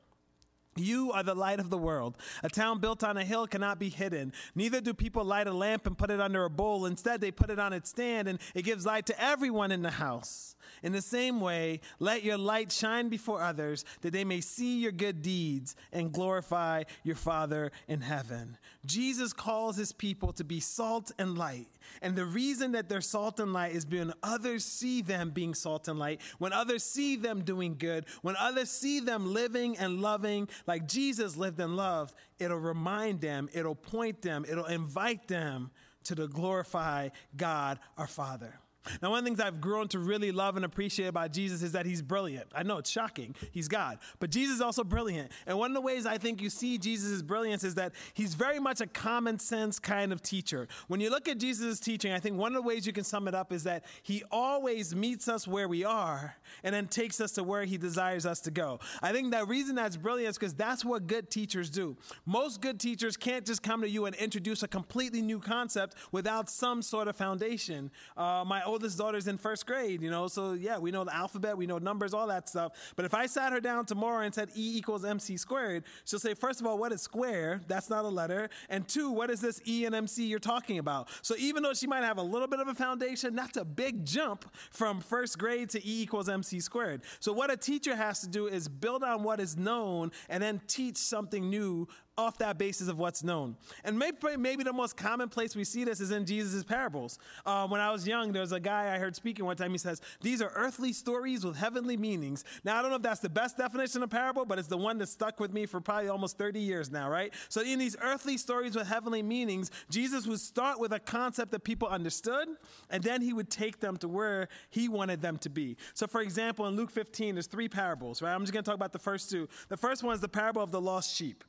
You 0.78 1.14
are 1.14 1.24
the 1.24 1.36
light 1.36 1.62
of 1.62 1.70
the 1.70 1.78
world. 1.78 2.18
A 2.44 2.50
town 2.50 2.80
built 2.80 3.02
on 3.02 3.16
a 3.16 3.24
hill 3.24 3.48
cannot 3.48 3.80
be 3.80 3.88
hidden. 3.88 4.34
Neither 4.56 4.82
do 4.82 4.94
people 4.94 5.24
light 5.24 5.48
a 5.48 5.54
lamp 5.54 5.88
and 5.88 5.98
put 5.98 6.10
it 6.10 6.20
under 6.20 6.44
a 6.44 6.50
bowl. 6.50 6.86
Instead, 6.86 7.22
they 7.22 7.32
put 7.32 7.50
it 7.50 7.60
on 7.60 7.72
its 7.72 7.90
stand 7.90 8.28
and 8.28 8.40
it 8.54 8.64
gives 8.64 8.86
light 8.86 9.06
to 9.06 9.24
everyone 9.24 9.72
in 9.72 9.82
the 9.82 9.92
house. 9.92 10.56
In 10.84 10.92
the 10.92 11.02
same 11.02 11.40
way, 11.40 11.80
let 12.00 12.24
your 12.24 12.38
light 12.38 12.72
shine 12.72 13.10
before 13.10 13.42
others 13.42 13.86
that 14.02 14.12
they 14.12 14.24
may 14.24 14.42
see 14.42 14.80
your 14.80 14.92
good 14.92 15.22
deeds 15.22 15.76
and 15.94 16.12
glorify 16.12 16.84
your 17.04 17.16
Father 17.16 17.72
in 17.88 18.02
heaven. 18.02 18.58
Jesus 18.86 19.34
calls 19.34 19.78
his 19.78 19.92
people 19.92 20.34
to 20.34 20.44
be 20.44 20.60
salt 20.60 21.12
and 21.18 21.38
light. 21.38 21.68
And 22.02 22.16
the 22.16 22.26
reason 22.26 22.74
that 22.74 22.90
they're 22.90 23.02
salt 23.02 23.40
and 23.40 23.54
light 23.54 23.74
is 23.74 23.86
when 23.86 24.14
others 24.22 24.66
see 24.66 25.02
them 25.02 25.30
being 25.32 25.54
salt 25.54 25.88
and 25.88 25.98
light, 25.98 26.22
when 26.40 26.54
others 26.54 26.84
see 26.84 27.16
them 27.16 27.44
doing 27.44 27.76
good, 27.78 28.06
when 28.22 28.36
others 28.38 28.70
see 28.70 29.00
them 29.00 29.34
living 29.34 29.78
and 29.78 30.02
loving 30.02 30.50
like 30.68 30.88
Jesus 30.88 31.36
lived 31.38 31.60
and 31.60 31.76
loved, 31.76 32.16
it'll 32.40 32.58
remind 32.58 33.22
them, 33.22 33.50
it'll 33.54 33.76
point 33.76 34.22
them, 34.22 34.46
it'll 34.50 34.66
invite 34.66 35.28
them 35.28 35.72
to 36.06 36.16
the 36.16 36.28
glorify 36.28 37.10
God 37.36 37.80
our 37.98 38.08
Father. 38.08 38.60
Now, 39.02 39.12
one 39.12 39.20
of 39.20 39.26
the 39.26 39.30
things 39.30 39.40
I've 39.40 39.62
grown 39.62 39.88
to 39.90 40.00
really 40.00 40.32
love 40.32 40.56
and 40.56 40.66
appreciate 40.66 41.08
about 41.08 41.32
Jesus 41.32 41.62
is 41.62 41.72
that 41.74 41.86
he's 41.86 42.02
brilliant. 42.02 42.48
I 42.54 42.64
know 42.64 42.78
it's 42.78 42.90
shocking, 42.90 43.36
he's 43.52 43.68
God, 43.68 44.00
but 44.20 44.30
Jesus 44.30 44.56
is 44.56 44.62
also 44.62 44.84
brilliant. 44.84 45.32
And 45.46 45.58
one 45.58 45.72
of 45.72 45.76
the 45.76 45.82
ways 45.82 46.06
I 46.06 46.18
think 46.18 46.42
you 46.42 46.50
see 46.50 46.78
Jesus' 46.78 47.22
brilliance 47.22 47.64
is 47.64 47.76
that 47.76 47.94
he's 48.14 48.36
very 48.36 48.60
much 48.60 48.82
a 48.82 48.88
common 48.88 49.40
sense 49.40 49.80
kind 49.80 50.12
of 50.12 50.22
teacher. 50.22 50.68
When 50.88 51.00
you 51.00 51.10
look 51.10 51.28
at 51.28 51.38
Jesus' 51.38 51.80
teaching, 51.80 52.12
I 52.12 52.20
think 52.20 52.38
one 52.38 52.56
of 52.56 52.62
the 52.62 52.68
ways 52.68 52.86
you 52.86 52.94
can 52.94 53.04
sum 53.04 53.28
it 53.28 53.36
up 53.36 53.52
is 53.52 53.64
that 53.64 53.86
he 54.04 54.24
always 54.32 54.96
meets 54.96 55.28
us 55.28 55.48
where 55.48 55.68
we 55.68 55.84
are 55.84 56.36
and 56.64 56.74
then 56.74 56.88
takes 56.88 57.20
us 57.22 57.32
to 57.34 57.44
where 57.44 57.64
he 57.64 57.78
desires 57.78 58.26
us 58.26 58.40
to 58.42 58.52
go. 58.52 58.80
I 59.02 59.12
think 59.12 59.32
the 59.32 59.46
reason 59.46 59.76
that's 59.76 59.98
brilliant 59.98 60.32
is 60.32 60.38
because 60.38 60.54
that's 60.54 60.84
what 60.86 61.08
good 61.08 61.30
teachers 61.30 61.70
do. 61.70 61.98
Most 62.26 62.62
good 62.62 62.80
teachers 62.80 63.18
can't 63.18 63.46
just 63.46 63.64
come 63.64 63.82
to 63.82 63.90
you 63.90 64.06
and 64.06 64.16
introduce 64.16 64.64
a 64.64 64.68
completely 64.68 65.22
new 65.22 65.40
concept 65.40 65.96
without 66.12 66.50
some 66.50 66.82
sort 66.82 67.08
of 67.08 67.16
foundation. 67.16 67.92
Uh, 68.16 68.44
my 68.46 68.64
oldest 68.76 68.98
daughter's 68.98 69.28
in 69.28 69.38
first 69.38 69.66
grade, 69.66 70.02
you 70.02 70.10
know, 70.10 70.28
so 70.28 70.52
yeah, 70.52 70.78
we 70.78 70.92
know 70.92 71.06
the 71.06 71.16
alphabet, 71.16 71.56
we 71.58 71.66
know 71.66 71.78
numbers, 71.78 72.14
all 72.14 72.28
that 72.28 72.50
stuff. 72.50 72.74
But 72.98 73.06
if 73.06 73.14
I 73.14 73.26
sat 73.26 73.54
her 73.54 73.62
down 73.62 73.86
tomorrow 73.86 74.26
and 74.26 74.36
said 74.36 74.50
E 74.54 74.78
equals 74.78 75.06
MC 75.06 75.38
squared, 75.38 75.86
she'll 76.04 76.20
say, 76.20 76.34
first 76.34 76.60
of 76.60 76.68
all, 76.68 76.78
what 76.78 76.92
is 76.92 77.02
square? 77.02 77.62
That's 77.70 77.90
not 77.90 78.04
a 78.04 78.10
letter. 78.10 78.50
And 78.68 78.86
two, 78.86 79.12
what 79.12 79.30
is 79.30 79.40
this 79.40 79.62
E 79.66 79.86
and 79.86 79.96
MC 79.96 80.26
you're 80.26 80.40
talking 80.40 80.78
about? 80.78 81.08
So 81.22 81.36
even 81.38 81.64
though 81.64 81.74
she 81.74 81.88
might 81.88 82.04
have 82.04 82.18
a 82.18 82.22
little 82.22 82.50
bit 82.50 82.60
of 82.60 82.68
a 82.68 82.74
foundation, 82.74 83.34
that's 83.34 83.56
a 83.56 83.64
big 83.64 84.04
jump 84.04 84.44
from 84.72 85.00
first 85.00 85.40
grade 85.40 85.70
to 85.70 85.80
E 85.80 86.02
equals 86.02 86.28
MC 86.28 86.60
squared. 86.60 87.04
So 87.22 87.32
what 87.32 87.50
a 87.50 87.56
teacher 87.56 87.96
has 87.96 88.20
to 88.22 88.28
do 88.28 88.48
is 88.48 88.68
build 88.68 89.04
on 89.06 89.24
what 89.24 89.40
is 89.40 89.56
known 89.56 90.12
and 90.28 90.44
then 90.44 90.60
teach 90.68 90.98
something 90.98 91.50
new 91.50 91.88
off 92.18 92.38
that 92.38 92.58
basis 92.58 92.88
of 92.88 92.98
what's 92.98 93.24
known. 93.24 93.58
And 93.84 94.00
maybe, 94.00 94.18
maybe 94.38 94.64
the 94.64 94.74
most 94.74 94.96
common 94.96 95.30
place 95.30 95.56
we 95.56 95.64
see 95.64 95.84
this 95.84 96.00
is 96.00 96.12
in 96.12 96.26
Jesus' 96.26 96.64
parables. 96.64 97.20
Um, 97.46 97.70
when 97.70 97.82
I 97.82 97.92
was 97.92 98.08
young, 98.08 98.32
there 98.32 98.42
was 98.42 98.54
a 98.54 98.60
guy 98.60 98.94
I 98.94 98.98
heard 98.98 99.16
speaking 99.16 99.46
one 99.46 99.58
time. 99.58 99.72
He 99.72 99.78
says, 99.78 100.02
These 100.22 100.42
are 100.42 100.52
earthly 100.56 100.94
stories 100.94 101.44
with 101.44 101.58
heavenly 101.58 101.98
meanings. 101.98 102.44
Now, 102.64 102.78
I 102.78 102.82
don't 102.82 102.92
know 102.92 102.98
if 102.98 103.02
that's 103.02 103.20
the 103.20 103.30
best 103.30 103.58
definition 103.58 104.02
of 104.04 104.10
parable, 104.10 104.46
but 104.46 104.60
it's 104.60 104.68
the 104.68 104.78
one 104.78 104.98
that 105.00 105.08
stuck 105.08 105.40
with 105.40 105.54
me 105.54 105.66
for 105.66 105.82
probably 105.82 106.08
almost 106.08 106.38
30 106.38 106.60
years 106.60 106.92
now, 106.92 107.10
right? 107.10 107.34
So, 107.50 107.62
in 107.62 107.80
these 107.80 107.98
earthly 108.02 108.38
stories 108.38 108.76
with 108.76 108.88
heavenly 108.88 109.24
meanings, 109.24 109.72
Jesus 109.90 110.26
would 110.28 110.40
start 110.40 110.80
with 110.80 110.94
a 110.94 111.00
concept 111.00 111.52
that 111.52 111.64
people 111.64 111.88
understood, 111.88 112.48
and 112.90 113.04
then 113.04 113.22
he 113.22 113.34
would 113.34 113.50
take 113.50 113.80
them 113.80 113.98
to 113.98 114.08
where 114.08 114.48
he 114.70 114.88
wanted 114.88 115.22
them 115.22 115.38
to 115.40 115.50
be. 115.50 115.78
So, 115.94 116.08
for 116.08 116.22
example, 116.22 116.66
in 116.68 116.76
Luke 116.76 116.92
15, 116.92 117.36
there's 117.36 117.48
three 117.48 117.68
parables, 117.68 118.22
right? 118.22 118.34
I'm 118.34 118.42
just 118.42 118.54
going 118.54 118.64
to 118.64 118.70
talk 118.70 118.76
about 118.76 118.94
the 118.94 119.00
first 119.00 119.30
two. 119.30 119.50
The 119.68 119.78
first 119.78 120.04
one 120.04 120.14
is 120.14 120.22
the 120.22 120.30
parable 120.30 120.62
of 120.62 120.72
the 120.72 120.82
lost 120.82 121.14
sheep. 121.16 121.44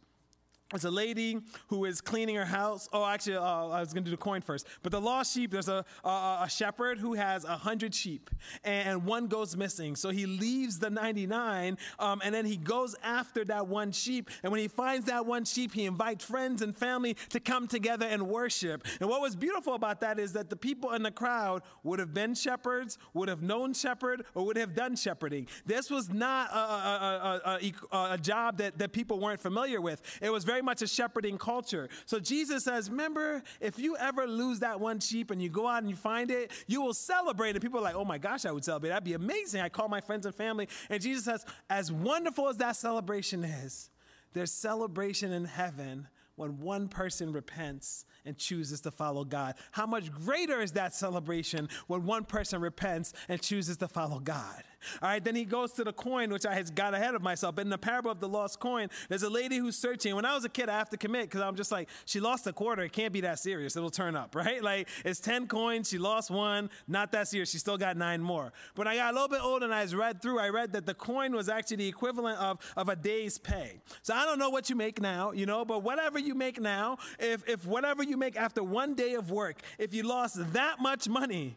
It's 0.75 0.85
a 0.85 0.91
lady 0.91 1.39
who 1.69 1.85
is 1.85 2.01
cleaning 2.01 2.35
her 2.35 2.45
house. 2.45 2.89
Oh, 2.93 3.05
actually, 3.05 3.37
uh, 3.37 3.69
I 3.69 3.79
was 3.79 3.93
going 3.93 4.03
to 4.03 4.11
do 4.11 4.17
the 4.17 4.21
coin 4.21 4.41
first. 4.41 4.67
But 4.83 4.91
the 4.91 5.01
lost 5.01 5.33
sheep, 5.33 5.53
there's 5.53 5.69
a, 5.69 5.85
a, 6.05 6.09
a 6.43 6.49
shepherd 6.51 6.99
who 6.99 7.15
has 7.15 7.45
a 7.45 7.57
hundred 7.57 7.95
sheep, 7.95 8.31
and 8.65 9.05
one 9.05 9.29
goes 9.29 9.57
missing. 9.57 9.95
So 9.95 10.11
he 10.11 10.27
leaves 10.27 10.81
the 10.81 10.91
99, 10.91 11.79
um, 12.01 12.21
and 12.25 12.35
then 12.35 12.45
he 12.47 12.57
goes 12.57 12.97
after 13.05 13.45
that 13.45 13.69
one 13.69 13.93
sheep. 13.93 14.29
And 14.43 14.51
when 14.51 14.61
he 14.61 14.67
finds 14.67 15.07
that 15.07 15.25
one 15.25 15.45
sheep, 15.45 15.73
he 15.73 15.85
invites 15.85 16.25
friends 16.25 16.63
and 16.63 16.77
family 16.77 17.17
to 17.29 17.39
come 17.39 17.69
together 17.69 18.07
and 18.07 18.27
worship. 18.27 18.85
And 19.01 19.09
what 19.09 19.21
was 19.21 19.37
beautiful 19.37 19.75
about 19.75 20.01
that 20.01 20.19
is 20.19 20.33
that 20.33 20.51
the 20.51 20.57
people 20.57 20.95
in 20.95 21.05
the 21.05 21.13
crowd 21.13 21.63
would 21.85 22.01
have 22.01 22.13
been 22.13 22.35
shepherds, 22.35 22.99
would 23.15 23.29
have 23.29 23.41
known 23.41 23.73
shepherd, 23.73 24.25
or 24.35 24.45
would 24.47 24.57
have 24.57 24.75
done 24.75 24.97
shepherding. 24.97 25.47
This 25.65 25.91
was 25.91 26.13
not 26.13 26.51
a, 26.51 27.61
a, 27.93 28.13
a 28.15 28.19
job 28.19 28.59
that, 28.59 28.79
that 28.79 28.93
people 28.93 29.21
weren't 29.21 29.41
familiar 29.41 29.81
with. 29.81 30.03
It 30.21 30.33
was 30.33 30.43
very 30.43 30.56
very 30.57 30.65
much 30.65 30.81
a 30.81 30.87
shepherding 30.87 31.37
culture. 31.37 31.87
So 32.07 32.19
Jesus 32.19 32.65
says, 32.65 32.89
Remember, 32.89 33.43
if 33.61 33.79
you 33.79 33.95
ever 33.99 34.27
lose 34.27 34.61
that 34.61 34.81
one 34.81 35.01
sheep 35.01 35.31
and 35.31 35.43
you 35.43 35.51
go 35.51 35.69
out 35.69 35.83
and 35.83 35.91
you 35.91 35.97
find 35.97 36.31
it, 36.31 36.51
you 36.67 36.81
will 36.81 36.95
celebrate. 36.95 37.51
And 37.51 37.61
people 37.61 37.79
are 37.79 37.83
like, 37.83 37.95
Oh 37.95 38.07
my 38.07 38.17
gosh, 38.17 38.47
I 38.47 38.53
would 38.53 38.65
celebrate. 38.65 38.89
That'd 38.89 39.05
be 39.05 39.13
amazing. 39.13 39.61
I 39.61 39.69
call 39.69 39.89
my 39.89 40.01
friends 40.01 40.25
and 40.25 40.35
family. 40.35 40.67
And 40.89 41.03
Jesus 41.03 41.27
says, 41.27 41.45
As 41.69 41.93
wonderful 41.93 42.49
as 42.49 42.57
that 42.57 42.77
celebration 42.77 43.45
is, 43.45 43.91
there's 44.33 44.51
celebration 44.51 45.31
in 45.31 45.45
heaven 45.45 46.09
when 46.37 46.59
one 46.61 46.89
person 46.89 47.33
repents 47.33 48.07
and 48.25 48.39
chooses 48.39 48.81
to 48.83 48.91
follow 48.91 49.25
God. 49.25 49.57
How 49.73 49.87
much 49.87 50.11
greater 50.11 50.61
is 50.63 50.73
that 50.73 50.95
celebration 50.95 51.69
when 51.87 52.05
one 52.05 52.25
person 52.25 52.63
repents 52.63 53.13
and 53.29 53.43
chooses 53.43 53.77
to 53.79 53.89
follow 53.89 54.21
God? 54.21 54.63
All 55.03 55.09
right, 55.09 55.23
then 55.23 55.35
he 55.35 55.45
goes 55.45 55.73
to 55.73 55.85
the 55.85 55.93
coin, 55.93 56.31
which 56.31 56.47
I 56.47 56.55
had 56.55 56.75
got 56.75 56.95
ahead 56.95 57.15
of 57.15 57.23
myself. 57.23 57.55
But 57.57 57.63
in 57.63 57.71
the 57.71 57.79
parable 57.79 58.11
of 58.11 58.21
the 58.21 58.29
lost 58.29 58.61
coin, 58.61 58.89
there's 59.09 59.23
a 59.23 59.31
lady 59.31 59.57
who's 59.57 59.77
searching. 59.77 60.15
When 60.15 60.25
I 60.25 60.35
was 60.35 60.45
a 60.45 60.49
kid, 60.49 60.69
I 60.69 60.79
have 60.79 60.91
to 60.91 60.97
commit 60.97 61.23
because 61.23 61.41
I'm 61.41 61.57
just 61.57 61.73
like, 61.73 61.89
she 62.05 62.21
lost 62.21 62.47
a 62.47 62.53
quarter. 62.53 62.83
It 62.83 62.93
can't 62.93 63.13
be 63.13 63.21
that 63.23 63.39
serious. 63.39 63.77
It'll 63.77 63.91
turn 63.91 64.17
up, 64.17 64.35
right? 64.35 64.63
Like, 64.63 64.89
it's 65.05 65.21
10 65.21 65.47
coins. 65.47 65.89
She 65.89 65.99
lost 65.99 66.31
one. 66.31 66.71
Not 66.87 67.13
that 67.13 67.29
serious. 67.29 67.51
She 67.51 67.59
still 67.59 67.79
got 67.79 67.97
nine 67.97 68.23
more. 68.23 68.53
But 68.75 68.87
I 68.87 68.97
got 68.97 69.13
a 69.13 69.15
little 69.15 69.29
bit 69.29 69.43
older 69.43 69.65
and 69.65 69.75
I 69.75 69.85
read 69.87 70.21
through, 70.21 70.41
I 70.41 70.49
read 70.49 70.73
that 70.73 70.87
the 70.87 70.95
coin 70.95 71.35
was 71.35 71.49
actually 71.49 71.79
the 71.79 71.89
equivalent 71.89 72.39
of, 72.39 72.59
of 72.77 72.89
a 72.89 72.97
day's 72.97 73.39
pay. 73.39 73.81
So 74.03 74.15
I 74.15 74.25
don't 74.25 74.39
know 74.39 74.51
what 74.51 74.69
you 74.69 74.77
make 74.77 75.01
now, 75.01 75.33
you 75.33 75.47
know, 75.47 75.65
but 75.65 75.83
whatever 75.83 76.19
you 76.19 76.35
make 76.35 76.61
now, 76.61 76.99
if, 77.19 77.49
if 77.49 77.67
whatever 77.67 78.03
you 78.03 78.17
make 78.17 78.37
after 78.37 78.63
one 78.63 78.95
day 78.95 79.15
of 79.15 79.31
work, 79.31 79.63
if 79.79 79.95
you 79.95 80.03
lost 80.03 80.53
that 80.53 80.81
much 80.81 81.09
money, 81.09 81.57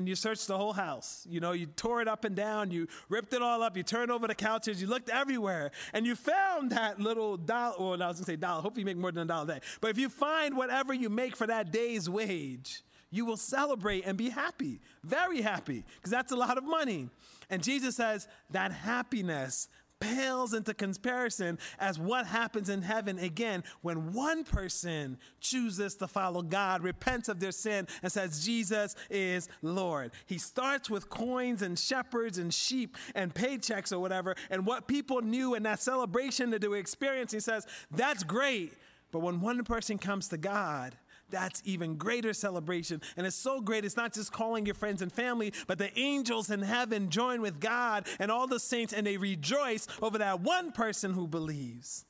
and 0.00 0.08
you 0.08 0.14
searched 0.14 0.48
the 0.48 0.56
whole 0.56 0.72
house. 0.72 1.26
You 1.28 1.40
know, 1.40 1.52
you 1.52 1.66
tore 1.66 2.00
it 2.00 2.08
up 2.08 2.24
and 2.24 2.34
down, 2.34 2.70
you 2.70 2.88
ripped 3.10 3.34
it 3.34 3.42
all 3.42 3.62
up, 3.62 3.76
you 3.76 3.82
turned 3.82 4.10
over 4.10 4.26
the 4.26 4.34
couches, 4.34 4.80
you 4.80 4.88
looked 4.88 5.10
everywhere, 5.10 5.72
and 5.92 6.06
you 6.06 6.16
found 6.16 6.72
that 6.72 6.98
little 6.98 7.36
dollar, 7.36 7.76
or 7.76 7.92
I 8.02 8.08
was 8.08 8.16
gonna 8.16 8.24
say 8.24 8.36
dollar, 8.36 8.62
hope 8.62 8.78
you 8.78 8.84
make 8.86 8.96
more 8.96 9.12
than 9.12 9.24
a 9.24 9.26
dollar 9.26 9.46
day. 9.46 9.60
But 9.82 9.90
if 9.90 9.98
you 9.98 10.08
find 10.08 10.56
whatever 10.56 10.94
you 10.94 11.10
make 11.10 11.36
for 11.36 11.46
that 11.48 11.70
day's 11.70 12.08
wage, 12.08 12.82
you 13.10 13.26
will 13.26 13.36
celebrate 13.36 14.06
and 14.06 14.16
be 14.16 14.30
happy, 14.30 14.80
very 15.04 15.42
happy, 15.42 15.84
because 15.96 16.10
that's 16.10 16.32
a 16.32 16.36
lot 16.36 16.56
of 16.56 16.64
money. 16.64 17.10
And 17.50 17.62
Jesus 17.62 17.96
says 17.96 18.26
that 18.52 18.72
happiness 18.72 19.68
pales 20.00 20.54
into 20.54 20.74
comparison 20.74 21.58
as 21.78 21.98
what 21.98 22.26
happens 22.26 22.68
in 22.68 22.82
heaven 22.82 23.18
again 23.18 23.62
when 23.82 24.12
one 24.12 24.44
person 24.44 25.18
chooses 25.40 25.94
to 25.96 26.08
follow 26.08 26.42
God, 26.42 26.82
repents 26.82 27.28
of 27.28 27.38
their 27.38 27.52
sin, 27.52 27.86
and 28.02 28.10
says, 28.10 28.44
Jesus 28.44 28.96
is 29.10 29.48
Lord. 29.62 30.12
He 30.26 30.38
starts 30.38 30.90
with 30.90 31.10
coins 31.10 31.62
and 31.62 31.78
shepherds 31.78 32.38
and 32.38 32.52
sheep 32.52 32.96
and 33.14 33.32
paychecks 33.34 33.92
or 33.92 33.98
whatever, 33.98 34.34
and 34.50 34.66
what 34.66 34.88
people 34.88 35.20
knew 35.20 35.54
in 35.54 35.62
that 35.64 35.80
celebration 35.80 36.50
that 36.50 36.60
they 36.60 36.68
were 36.68 36.76
experiencing. 36.76 37.38
He 37.38 37.42
says, 37.42 37.66
That's 37.90 38.24
great. 38.24 38.72
But 39.12 39.20
when 39.20 39.40
one 39.40 39.64
person 39.64 39.98
comes 39.98 40.28
to 40.28 40.36
God, 40.36 40.94
that's 41.30 41.62
even 41.64 41.96
greater 41.96 42.32
celebration. 42.32 43.00
And 43.16 43.26
it's 43.26 43.36
so 43.36 43.60
great, 43.60 43.84
it's 43.84 43.96
not 43.96 44.12
just 44.12 44.32
calling 44.32 44.66
your 44.66 44.74
friends 44.74 45.02
and 45.02 45.12
family, 45.12 45.52
but 45.66 45.78
the 45.78 45.96
angels 45.98 46.50
in 46.50 46.62
heaven 46.62 47.10
join 47.10 47.40
with 47.40 47.60
God 47.60 48.06
and 48.18 48.30
all 48.30 48.46
the 48.46 48.60
saints, 48.60 48.92
and 48.92 49.06
they 49.06 49.16
rejoice 49.16 49.86
over 50.02 50.18
that 50.18 50.40
one 50.40 50.72
person 50.72 51.12
who 51.12 51.26
believes. 51.26 52.04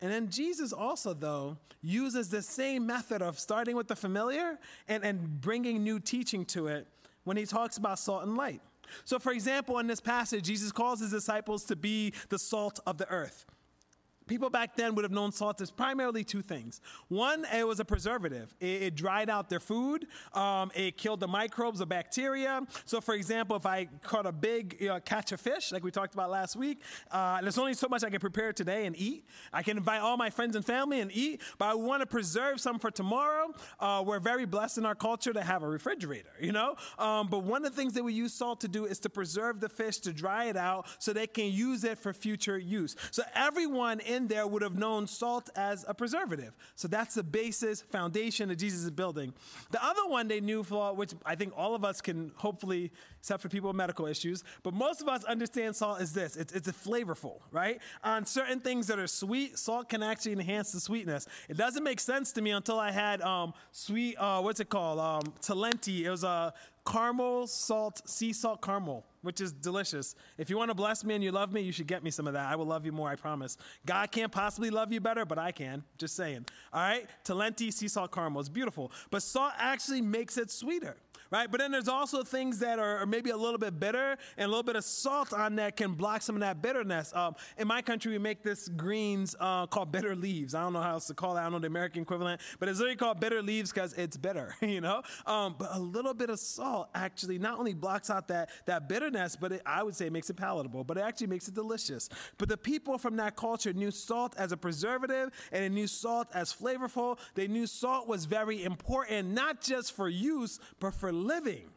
And 0.00 0.10
then 0.10 0.30
Jesus 0.30 0.72
also, 0.72 1.14
though, 1.14 1.58
uses 1.80 2.28
the 2.28 2.42
same 2.42 2.86
method 2.86 3.22
of 3.22 3.38
starting 3.38 3.76
with 3.76 3.88
the 3.88 3.96
familiar 3.96 4.58
and, 4.88 5.04
and 5.04 5.40
bringing 5.40 5.82
new 5.82 5.98
teaching 5.98 6.44
to 6.46 6.68
it 6.68 6.86
when 7.24 7.36
he 7.36 7.44
talks 7.44 7.76
about 7.76 7.98
salt 7.98 8.22
and 8.22 8.36
light. 8.36 8.60
So, 9.04 9.18
for 9.18 9.32
example, 9.32 9.78
in 9.78 9.86
this 9.86 10.00
passage, 10.00 10.44
Jesus 10.44 10.72
calls 10.72 11.00
his 11.00 11.10
disciples 11.10 11.64
to 11.64 11.76
be 11.76 12.12
the 12.28 12.38
salt 12.38 12.80
of 12.86 12.98
the 12.98 13.08
earth. 13.08 13.46
People 14.32 14.48
back 14.48 14.76
then 14.76 14.94
would 14.94 15.04
have 15.04 15.12
known 15.12 15.30
salt 15.30 15.60
as 15.60 15.70
primarily 15.70 16.24
two 16.24 16.40
things. 16.40 16.80
One, 17.08 17.44
it 17.54 17.66
was 17.66 17.80
a 17.80 17.84
preservative. 17.84 18.54
It, 18.60 18.82
it 18.82 18.94
dried 18.94 19.28
out 19.28 19.50
their 19.50 19.60
food. 19.60 20.06
Um, 20.32 20.72
it 20.74 20.96
killed 20.96 21.20
the 21.20 21.28
microbes 21.28 21.80
the 21.80 21.86
bacteria. 21.86 22.62
So, 22.86 23.02
for 23.02 23.14
example, 23.14 23.56
if 23.56 23.66
I 23.66 23.90
caught 24.02 24.24
a 24.24 24.32
big 24.32 24.78
you 24.80 24.88
know, 24.88 25.00
catch 25.00 25.32
of 25.32 25.40
fish, 25.42 25.70
like 25.70 25.84
we 25.84 25.90
talked 25.90 26.14
about 26.14 26.30
last 26.30 26.56
week, 26.56 26.80
uh, 27.10 27.42
there's 27.42 27.58
only 27.58 27.74
so 27.74 27.88
much 27.88 28.04
I 28.04 28.08
can 28.08 28.20
prepare 28.20 28.54
today 28.54 28.86
and 28.86 28.96
eat. 28.96 29.26
I 29.52 29.62
can 29.62 29.76
invite 29.76 30.00
all 30.00 30.16
my 30.16 30.30
friends 30.30 30.56
and 30.56 30.64
family 30.64 31.00
and 31.00 31.12
eat, 31.12 31.42
but 31.58 31.66
I 31.68 31.74
want 31.74 32.00
to 32.00 32.06
preserve 32.06 32.58
some 32.58 32.78
for 32.78 32.90
tomorrow. 32.90 33.52
Uh, 33.78 34.02
we're 34.06 34.18
very 34.18 34.46
blessed 34.46 34.78
in 34.78 34.86
our 34.86 34.94
culture 34.94 35.34
to 35.34 35.42
have 35.42 35.62
a 35.62 35.68
refrigerator, 35.68 36.32
you 36.40 36.52
know. 36.52 36.76
Um, 36.98 37.26
but 37.26 37.42
one 37.42 37.66
of 37.66 37.70
the 37.70 37.76
things 37.76 37.92
that 37.92 38.02
we 38.02 38.14
use 38.14 38.32
salt 38.32 38.62
to 38.62 38.68
do 38.68 38.86
is 38.86 38.98
to 39.00 39.10
preserve 39.10 39.60
the 39.60 39.68
fish, 39.68 39.98
to 39.98 40.12
dry 40.14 40.46
it 40.46 40.56
out, 40.56 40.86
so 41.00 41.12
they 41.12 41.26
can 41.26 41.52
use 41.52 41.84
it 41.84 41.98
for 41.98 42.14
future 42.14 42.56
use. 42.56 42.96
So 43.10 43.24
everyone 43.34 44.00
in 44.00 44.21
there 44.28 44.46
would 44.46 44.62
have 44.62 44.76
known 44.76 45.06
salt 45.06 45.50
as 45.56 45.84
a 45.88 45.94
preservative. 45.94 46.52
So 46.74 46.88
that's 46.88 47.14
the 47.14 47.22
basis, 47.22 47.82
foundation 47.82 48.48
that 48.48 48.56
Jesus 48.56 48.84
is 48.84 48.90
building. 48.90 49.32
The 49.70 49.84
other 49.84 50.06
one 50.06 50.28
they 50.28 50.40
knew 50.40 50.62
for, 50.62 50.94
which 50.94 51.12
I 51.24 51.34
think 51.34 51.52
all 51.56 51.74
of 51.74 51.84
us 51.84 52.00
can 52.00 52.32
hopefully, 52.36 52.90
except 53.18 53.42
for 53.42 53.48
people 53.48 53.68
with 53.70 53.76
medical 53.76 54.06
issues, 54.06 54.44
but 54.62 54.74
most 54.74 55.00
of 55.00 55.08
us 55.08 55.24
understand 55.24 55.76
salt 55.76 56.00
is 56.00 56.12
this 56.12 56.36
it's, 56.36 56.52
it's 56.52 56.68
a 56.68 56.72
flavorful, 56.72 57.40
right? 57.50 57.80
On 58.04 58.24
certain 58.24 58.60
things 58.60 58.86
that 58.88 58.98
are 58.98 59.06
sweet, 59.06 59.58
salt 59.58 59.88
can 59.88 60.02
actually 60.02 60.32
enhance 60.32 60.72
the 60.72 60.80
sweetness. 60.80 61.26
It 61.48 61.56
doesn't 61.56 61.84
make 61.84 62.00
sense 62.00 62.32
to 62.32 62.42
me 62.42 62.50
until 62.50 62.78
I 62.78 62.90
had 62.90 63.20
um, 63.22 63.54
sweet, 63.70 64.16
uh, 64.16 64.40
what's 64.40 64.60
it 64.60 64.68
called? 64.68 64.98
Um, 64.98 65.32
Talenti. 65.40 66.02
It 66.02 66.10
was 66.10 66.24
a 66.24 66.52
caramel 66.86 67.46
salt, 67.46 68.02
sea 68.08 68.32
salt 68.32 68.60
caramel, 68.62 69.04
which 69.22 69.40
is 69.40 69.52
delicious. 69.52 70.14
If 70.38 70.50
you 70.50 70.56
want 70.56 70.70
to 70.70 70.74
bless 70.74 71.04
me 71.04 71.14
and 71.14 71.22
you 71.22 71.30
love 71.30 71.52
me, 71.52 71.60
you 71.60 71.72
should 71.72 71.86
get 71.86 72.02
me 72.02 72.10
some 72.10 72.26
of 72.26 72.32
that. 72.32 72.50
I 72.50 72.56
will 72.56 72.66
love 72.66 72.84
you 72.84 72.92
more, 72.92 73.08
I 73.08 73.16
promise. 73.16 73.56
God 73.86 74.10
can't 74.10 74.32
possibly 74.32 74.70
love 74.70 74.92
you 74.92 75.00
better, 75.00 75.24
but 75.24 75.38
I 75.38 75.52
can. 75.52 75.84
Just 75.98 76.16
saying. 76.16 76.46
All 76.72 76.80
right? 76.80 77.08
Talenti 77.24 77.72
sea 77.72 77.88
salt 77.88 78.12
caramel. 78.12 78.40
It's 78.40 78.48
beautiful. 78.48 78.90
But 79.10 79.22
salt 79.22 79.52
actually 79.58 80.02
makes 80.02 80.36
it 80.36 80.50
sweeter 80.50 80.96
right? 81.32 81.50
But 81.50 81.60
then 81.60 81.72
there's 81.72 81.88
also 81.88 82.22
things 82.22 82.58
that 82.58 82.78
are 82.78 83.06
maybe 83.06 83.30
a 83.30 83.36
little 83.36 83.58
bit 83.58 83.80
bitter, 83.80 84.16
and 84.36 84.44
a 84.44 84.48
little 84.48 84.62
bit 84.62 84.76
of 84.76 84.84
salt 84.84 85.32
on 85.32 85.56
that 85.56 85.76
can 85.76 85.94
block 85.94 86.22
some 86.22 86.36
of 86.36 86.40
that 86.40 86.60
bitterness. 86.60 87.12
Um, 87.14 87.34
in 87.56 87.66
my 87.66 87.80
country, 87.80 88.12
we 88.12 88.18
make 88.18 88.42
this 88.42 88.68
greens 88.68 89.34
uh, 89.40 89.66
called 89.66 89.90
bitter 89.90 90.14
leaves. 90.14 90.54
I 90.54 90.60
don't 90.62 90.74
know 90.74 90.82
how 90.82 90.92
else 90.92 91.06
to 91.06 91.14
call 91.14 91.36
it. 91.36 91.40
I 91.40 91.44
don't 91.44 91.52
know 91.52 91.58
the 91.58 91.68
American 91.68 92.02
equivalent, 92.02 92.40
but 92.60 92.68
it's 92.68 92.78
literally 92.78 92.96
called 92.96 93.18
bitter 93.18 93.42
leaves 93.42 93.72
because 93.72 93.94
it's 93.94 94.16
bitter, 94.16 94.54
you 94.60 94.82
know. 94.82 95.02
Um, 95.26 95.56
but 95.58 95.70
a 95.72 95.78
little 95.78 96.14
bit 96.14 96.28
of 96.28 96.38
salt 96.38 96.90
actually 96.94 97.38
not 97.38 97.58
only 97.58 97.72
blocks 97.72 98.10
out 98.10 98.28
that 98.28 98.50
that 98.66 98.88
bitterness, 98.88 99.34
but 99.34 99.52
it, 99.52 99.62
I 99.64 99.82
would 99.82 99.96
say 99.96 100.06
it 100.06 100.12
makes 100.12 100.28
it 100.28 100.36
palatable. 100.36 100.84
But 100.84 100.98
it 100.98 101.00
actually 101.00 101.28
makes 101.28 101.48
it 101.48 101.54
delicious. 101.54 102.10
But 102.36 102.50
the 102.50 102.58
people 102.58 102.98
from 102.98 103.16
that 103.16 103.36
culture 103.36 103.72
knew 103.72 103.90
salt 103.90 104.34
as 104.36 104.52
a 104.52 104.56
preservative, 104.56 105.30
and 105.50 105.64
they 105.64 105.70
knew 105.70 105.86
salt 105.86 106.28
as 106.34 106.52
flavorful. 106.52 107.18
They 107.34 107.48
knew 107.48 107.66
salt 107.66 108.06
was 108.06 108.26
very 108.26 108.62
important, 108.64 109.30
not 109.30 109.62
just 109.62 109.96
for 109.96 110.10
use, 110.10 110.60
but 110.78 110.92
for 110.92 111.10
living. 111.22 111.70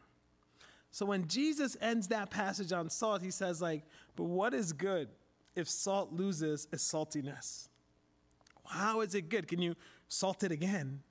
So 0.90 1.06
when 1.06 1.28
Jesus 1.28 1.76
ends 1.80 2.08
that 2.08 2.30
passage 2.30 2.72
on 2.72 2.90
salt, 2.90 3.22
he 3.22 3.30
says, 3.30 3.60
like, 3.60 3.84
but 4.14 4.24
what 4.24 4.54
is 4.54 4.72
good 4.72 5.08
if 5.54 5.68
salt 5.68 6.12
loses 6.12 6.68
its 6.72 6.90
saltiness? 6.90 7.68
How 8.66 9.00
is 9.00 9.14
it 9.14 9.28
good? 9.28 9.46
Can 9.46 9.60
you 9.60 9.76
salt 10.08 10.42
it 10.42 10.52
again? 10.52 11.02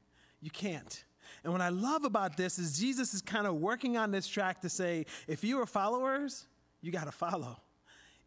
You 0.42 0.50
can't. 0.50 1.04
And 1.44 1.54
what 1.54 1.62
I 1.62 1.70
love 1.70 2.04
about 2.04 2.38
this 2.38 2.60
is 2.60 2.77
Jesus 2.77 3.13
is 3.13 3.22
kind 3.22 3.48
of 3.48 3.56
working 3.56 3.98
on 3.98 4.12
this 4.12 4.27
track 4.27 4.62
to 4.62 4.70
say, 4.70 5.06
if 5.27 5.44
you 5.44 5.60
are 5.62 5.65
followers, 5.65 6.48
you 6.82 6.92
got 6.92 7.06
to 7.06 7.12
follow. 7.12 7.58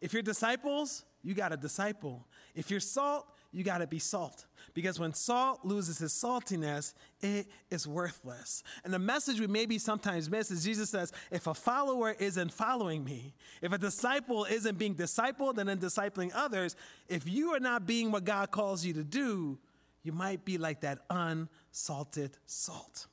If 0.01 0.13
you're 0.13 0.21
disciples, 0.21 1.03
you 1.23 1.33
got 1.33 1.49
to 1.49 1.57
disciple. 1.57 2.25
If 2.55 2.71
you're 2.71 2.79
salt, 2.79 3.27
you 3.51 3.63
got 3.63 3.79
to 3.79 3.87
be 3.87 3.99
salt. 3.99 4.45
Because 4.73 4.99
when 4.99 5.13
salt 5.13 5.61
loses 5.63 6.01
its 6.01 6.13
saltiness, 6.23 6.93
it 7.21 7.47
is 7.71 7.87
worthless. 7.87 8.63
And 8.83 8.93
the 8.93 8.99
message 8.99 9.39
we 9.39 9.47
maybe 9.47 9.79
sometimes 9.79 10.29
miss 10.29 10.51
is 10.51 10.63
Jesus 10.63 10.89
says, 10.89 11.11
if 11.31 11.47
a 11.47 11.53
follower 11.53 12.15
isn't 12.19 12.51
following 12.53 13.03
me, 13.03 13.33
if 13.61 13.71
a 13.71 13.77
disciple 13.77 14.45
isn't 14.45 14.77
being 14.77 14.95
discipled 14.95 15.57
and 15.57 15.67
then 15.67 15.79
discipling 15.79 16.31
others, 16.33 16.75
if 17.07 17.27
you 17.27 17.53
are 17.53 17.59
not 17.59 17.87
being 17.87 18.11
what 18.11 18.25
God 18.25 18.51
calls 18.51 18.85
you 18.85 18.93
to 18.93 19.03
do, 19.03 19.57
you 20.03 20.11
might 20.11 20.45
be 20.45 20.57
like 20.57 20.81
that 20.81 20.99
unsalted 21.09 22.37
salt. 22.45 23.07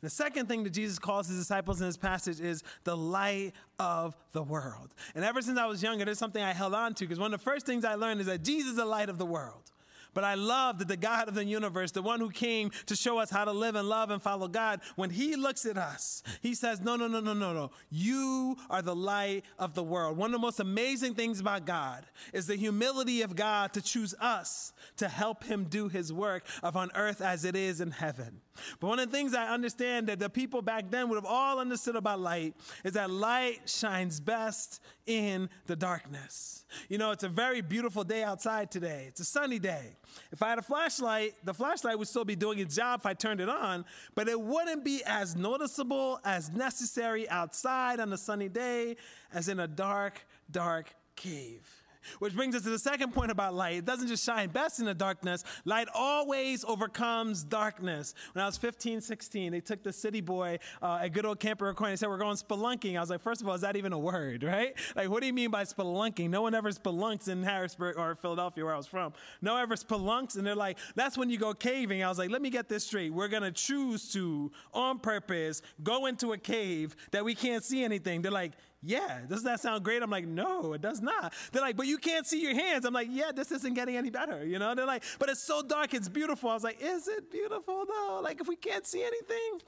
The 0.00 0.10
second 0.10 0.46
thing 0.46 0.62
that 0.64 0.70
Jesus 0.70 0.98
calls 0.98 1.26
his 1.28 1.38
disciples 1.38 1.80
in 1.80 1.86
this 1.86 1.96
passage 1.96 2.40
is 2.40 2.62
the 2.84 2.96
light 2.96 3.52
of 3.78 4.16
the 4.32 4.42
world. 4.42 4.94
And 5.14 5.24
ever 5.24 5.42
since 5.42 5.58
I 5.58 5.66
was 5.66 5.82
younger, 5.82 6.04
there's 6.04 6.18
something 6.18 6.42
I 6.42 6.52
held 6.52 6.74
on 6.74 6.94
to 6.94 7.04
because 7.04 7.18
one 7.18 7.34
of 7.34 7.40
the 7.40 7.44
first 7.44 7.66
things 7.66 7.84
I 7.84 7.94
learned 7.94 8.20
is 8.20 8.26
that 8.26 8.42
Jesus 8.42 8.70
is 8.70 8.76
the 8.76 8.84
light 8.84 9.08
of 9.08 9.18
the 9.18 9.26
world. 9.26 9.72
But 10.14 10.24
I 10.24 10.34
love 10.34 10.78
that 10.78 10.88
the 10.88 10.96
God 10.96 11.28
of 11.28 11.34
the 11.34 11.44
universe, 11.44 11.92
the 11.92 12.02
one 12.02 12.20
who 12.20 12.30
came 12.30 12.70
to 12.86 12.96
show 12.96 13.18
us 13.18 13.30
how 13.30 13.44
to 13.44 13.52
live 13.52 13.74
and 13.74 13.88
love 13.88 14.10
and 14.10 14.22
follow 14.22 14.48
God, 14.48 14.80
when 14.96 15.10
he 15.10 15.36
looks 15.36 15.66
at 15.66 15.76
us, 15.76 16.22
he 16.40 16.54
says, 16.54 16.80
No, 16.80 16.96
no, 16.96 17.06
no, 17.06 17.20
no, 17.20 17.34
no, 17.34 17.52
no. 17.52 17.70
You 17.90 18.56
are 18.70 18.82
the 18.82 18.96
light 18.96 19.44
of 19.58 19.74
the 19.74 19.82
world. 19.82 20.16
One 20.16 20.30
of 20.30 20.32
the 20.40 20.46
most 20.46 20.60
amazing 20.60 21.14
things 21.14 21.40
about 21.40 21.66
God 21.66 22.06
is 22.32 22.46
the 22.46 22.56
humility 22.56 23.22
of 23.22 23.36
God 23.36 23.72
to 23.74 23.82
choose 23.82 24.14
us 24.20 24.72
to 24.96 25.08
help 25.08 25.44
him 25.44 25.64
do 25.64 25.88
his 25.88 26.12
work 26.12 26.44
of 26.62 26.76
on 26.76 26.90
earth 26.94 27.20
as 27.20 27.44
it 27.44 27.56
is 27.56 27.80
in 27.80 27.90
heaven. 27.90 28.40
But 28.80 28.88
one 28.88 28.98
of 28.98 29.10
the 29.10 29.16
things 29.16 29.34
I 29.34 29.48
understand 29.48 30.08
that 30.08 30.18
the 30.18 30.28
people 30.28 30.62
back 30.62 30.90
then 30.90 31.08
would 31.08 31.16
have 31.16 31.24
all 31.24 31.58
understood 31.58 31.96
about 31.96 32.20
light 32.20 32.54
is 32.84 32.94
that 32.94 33.10
light 33.10 33.68
shines 33.68 34.20
best 34.20 34.80
in 35.06 35.48
the 35.66 35.76
darkness. 35.76 36.64
You 36.88 36.98
know, 36.98 37.12
it's 37.12 37.24
a 37.24 37.28
very 37.28 37.60
beautiful 37.60 38.04
day 38.04 38.22
outside 38.22 38.70
today. 38.70 39.06
It's 39.08 39.20
a 39.20 39.24
sunny 39.24 39.58
day. 39.58 39.96
If 40.32 40.42
I 40.42 40.50
had 40.50 40.58
a 40.58 40.62
flashlight, 40.62 41.34
the 41.44 41.54
flashlight 41.54 41.98
would 41.98 42.08
still 42.08 42.24
be 42.24 42.36
doing 42.36 42.58
its 42.58 42.76
job 42.76 43.00
if 43.00 43.06
I 43.06 43.14
turned 43.14 43.40
it 43.40 43.48
on, 43.48 43.84
but 44.14 44.28
it 44.28 44.40
wouldn't 44.40 44.84
be 44.84 45.02
as 45.04 45.36
noticeable, 45.36 46.20
as 46.24 46.50
necessary 46.50 47.28
outside 47.28 48.00
on 48.00 48.12
a 48.12 48.18
sunny 48.18 48.48
day 48.48 48.96
as 49.32 49.48
in 49.48 49.60
a 49.60 49.68
dark, 49.68 50.26
dark 50.50 50.94
cave. 51.16 51.77
Which 52.18 52.34
brings 52.34 52.54
us 52.54 52.62
to 52.62 52.70
the 52.70 52.78
second 52.78 53.12
point 53.12 53.30
about 53.30 53.54
light. 53.54 53.76
It 53.76 53.84
doesn't 53.84 54.08
just 54.08 54.24
shine 54.24 54.48
best 54.50 54.80
in 54.80 54.86
the 54.86 54.94
darkness, 54.94 55.44
light 55.64 55.88
always 55.94 56.64
overcomes 56.64 57.44
darkness. 57.44 58.14
When 58.32 58.42
I 58.42 58.46
was 58.46 58.56
15, 58.56 59.00
16, 59.00 59.52
they 59.52 59.60
took 59.60 59.82
the 59.82 59.92
city 59.92 60.20
boy 60.20 60.58
uh, 60.82 61.00
at 61.02 61.08
good 61.08 61.24
old 61.24 61.40
camper 61.40 61.66
Iroquois 61.66 61.88
and 61.88 61.98
said, 61.98 62.08
We're 62.08 62.18
going 62.18 62.36
spelunking. 62.36 62.96
I 62.96 63.00
was 63.00 63.10
like, 63.10 63.20
First 63.20 63.40
of 63.40 63.48
all, 63.48 63.54
is 63.54 63.60
that 63.62 63.76
even 63.76 63.92
a 63.92 63.98
word, 63.98 64.42
right? 64.42 64.74
Like, 64.96 65.08
what 65.08 65.20
do 65.20 65.26
you 65.26 65.32
mean 65.32 65.50
by 65.50 65.64
spelunking? 65.64 66.30
No 66.30 66.42
one 66.42 66.54
ever 66.54 66.70
spelunks 66.70 67.28
in 67.28 67.42
Harrisburg 67.42 67.96
or 67.98 68.14
Philadelphia, 68.14 68.64
where 68.64 68.74
I 68.74 68.76
was 68.76 68.86
from. 68.86 69.12
No 69.40 69.56
ever 69.56 69.76
spelunks. 69.76 70.36
And 70.36 70.46
they're 70.46 70.54
like, 70.54 70.78
That's 70.94 71.16
when 71.16 71.30
you 71.30 71.38
go 71.38 71.54
caving. 71.54 72.02
I 72.02 72.08
was 72.08 72.18
like, 72.18 72.30
Let 72.30 72.42
me 72.42 72.50
get 72.50 72.68
this 72.68 72.84
straight. 72.84 73.12
We're 73.12 73.28
going 73.28 73.42
to 73.42 73.52
choose 73.52 74.12
to, 74.12 74.50
on 74.72 74.98
purpose, 74.98 75.62
go 75.82 76.06
into 76.06 76.32
a 76.32 76.38
cave 76.38 76.96
that 77.10 77.24
we 77.24 77.34
can't 77.34 77.64
see 77.64 77.84
anything. 77.84 78.22
They're 78.22 78.32
like, 78.32 78.52
yeah, 78.80 79.20
doesn't 79.28 79.44
that 79.44 79.60
sound 79.60 79.84
great? 79.84 80.02
I'm 80.02 80.10
like, 80.10 80.26
no, 80.26 80.72
it 80.72 80.80
does 80.80 81.00
not. 81.00 81.32
They're 81.50 81.62
like, 81.62 81.76
but 81.76 81.86
you 81.86 81.98
can't 81.98 82.26
see 82.26 82.40
your 82.40 82.54
hands. 82.54 82.84
I'm 82.84 82.94
like, 82.94 83.08
yeah, 83.10 83.32
this 83.34 83.50
isn't 83.50 83.74
getting 83.74 83.96
any 83.96 84.10
better. 84.10 84.44
You 84.44 84.58
know, 84.58 84.74
they're 84.74 84.86
like, 84.86 85.02
but 85.18 85.28
it's 85.28 85.42
so 85.42 85.62
dark, 85.62 85.94
it's 85.94 86.08
beautiful. 86.08 86.50
I 86.50 86.54
was 86.54 86.64
like, 86.64 86.78
is 86.80 87.08
it 87.08 87.30
beautiful 87.30 87.84
though? 87.86 88.20
Like, 88.22 88.40
if 88.40 88.46
we 88.46 88.56
can't 88.56 88.86
see 88.86 89.02
anything? 89.02 89.60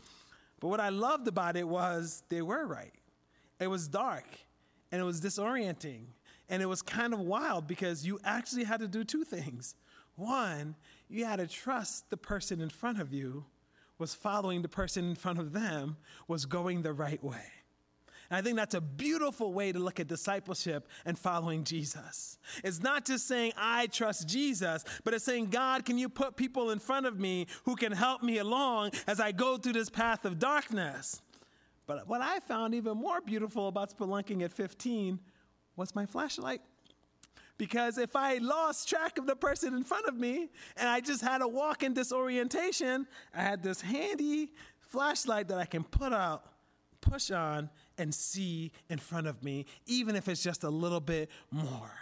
But 0.60 0.68
what 0.68 0.80
I 0.80 0.90
loved 0.90 1.26
about 1.26 1.56
it 1.56 1.66
was 1.66 2.22
they 2.28 2.42
were 2.42 2.66
right. 2.66 2.92
It 3.58 3.66
was 3.66 3.88
dark 3.88 4.26
and 4.92 5.00
it 5.00 5.04
was 5.04 5.20
disorienting 5.20 6.04
and 6.48 6.62
it 6.62 6.66
was 6.66 6.82
kind 6.82 7.12
of 7.12 7.20
wild 7.20 7.66
because 7.66 8.06
you 8.06 8.20
actually 8.24 8.64
had 8.64 8.80
to 8.80 8.88
do 8.88 9.02
two 9.02 9.24
things. 9.24 9.74
One, 10.14 10.76
you 11.08 11.24
had 11.24 11.36
to 11.36 11.46
trust 11.46 12.10
the 12.10 12.16
person 12.16 12.60
in 12.60 12.68
front 12.68 13.00
of 13.00 13.12
you 13.12 13.46
was 13.98 14.14
following 14.14 14.62
the 14.62 14.68
person 14.68 15.08
in 15.08 15.14
front 15.14 15.38
of 15.38 15.52
them 15.52 15.96
was 16.28 16.46
going 16.46 16.82
the 16.82 16.92
right 16.92 17.22
way. 17.22 17.44
And 18.30 18.38
I 18.38 18.42
think 18.42 18.56
that's 18.56 18.74
a 18.74 18.80
beautiful 18.80 19.52
way 19.52 19.72
to 19.72 19.78
look 19.78 19.98
at 19.98 20.06
discipleship 20.06 20.88
and 21.04 21.18
following 21.18 21.64
Jesus. 21.64 22.38
It's 22.62 22.80
not 22.80 23.04
just 23.04 23.26
saying, 23.26 23.52
I 23.56 23.88
trust 23.88 24.28
Jesus, 24.28 24.84
but 25.02 25.12
it's 25.14 25.24
saying, 25.24 25.46
God, 25.46 25.84
can 25.84 25.98
you 25.98 26.08
put 26.08 26.36
people 26.36 26.70
in 26.70 26.78
front 26.78 27.06
of 27.06 27.18
me 27.18 27.48
who 27.64 27.74
can 27.74 27.92
help 27.92 28.22
me 28.22 28.38
along 28.38 28.92
as 29.06 29.18
I 29.20 29.32
go 29.32 29.56
through 29.56 29.72
this 29.72 29.90
path 29.90 30.24
of 30.24 30.38
darkness? 30.38 31.20
But 31.86 32.06
what 32.06 32.20
I 32.20 32.38
found 32.38 32.74
even 32.74 32.96
more 32.96 33.20
beautiful 33.20 33.66
about 33.66 33.96
spelunking 33.96 34.42
at 34.42 34.52
15 34.52 35.18
was 35.74 35.92
my 35.94 36.06
flashlight. 36.06 36.60
Because 37.58 37.98
if 37.98 38.16
I 38.16 38.38
lost 38.38 38.88
track 38.88 39.18
of 39.18 39.26
the 39.26 39.36
person 39.36 39.74
in 39.74 39.82
front 39.82 40.06
of 40.06 40.14
me 40.14 40.48
and 40.76 40.88
I 40.88 41.00
just 41.00 41.20
had 41.20 41.42
a 41.42 41.48
walk 41.48 41.82
in 41.82 41.92
disorientation, 41.92 43.06
I 43.34 43.42
had 43.42 43.62
this 43.62 43.80
handy 43.80 44.52
flashlight 44.78 45.48
that 45.48 45.58
I 45.58 45.66
can 45.66 45.84
put 45.84 46.12
out, 46.12 46.44
push 47.00 47.30
on, 47.30 47.68
and 48.00 48.14
see 48.14 48.72
in 48.88 48.98
front 48.98 49.26
of 49.26 49.42
me, 49.42 49.66
even 49.86 50.16
if 50.16 50.28
it's 50.28 50.42
just 50.42 50.64
a 50.64 50.70
little 50.70 51.00
bit 51.00 51.30
more. 51.50 51.92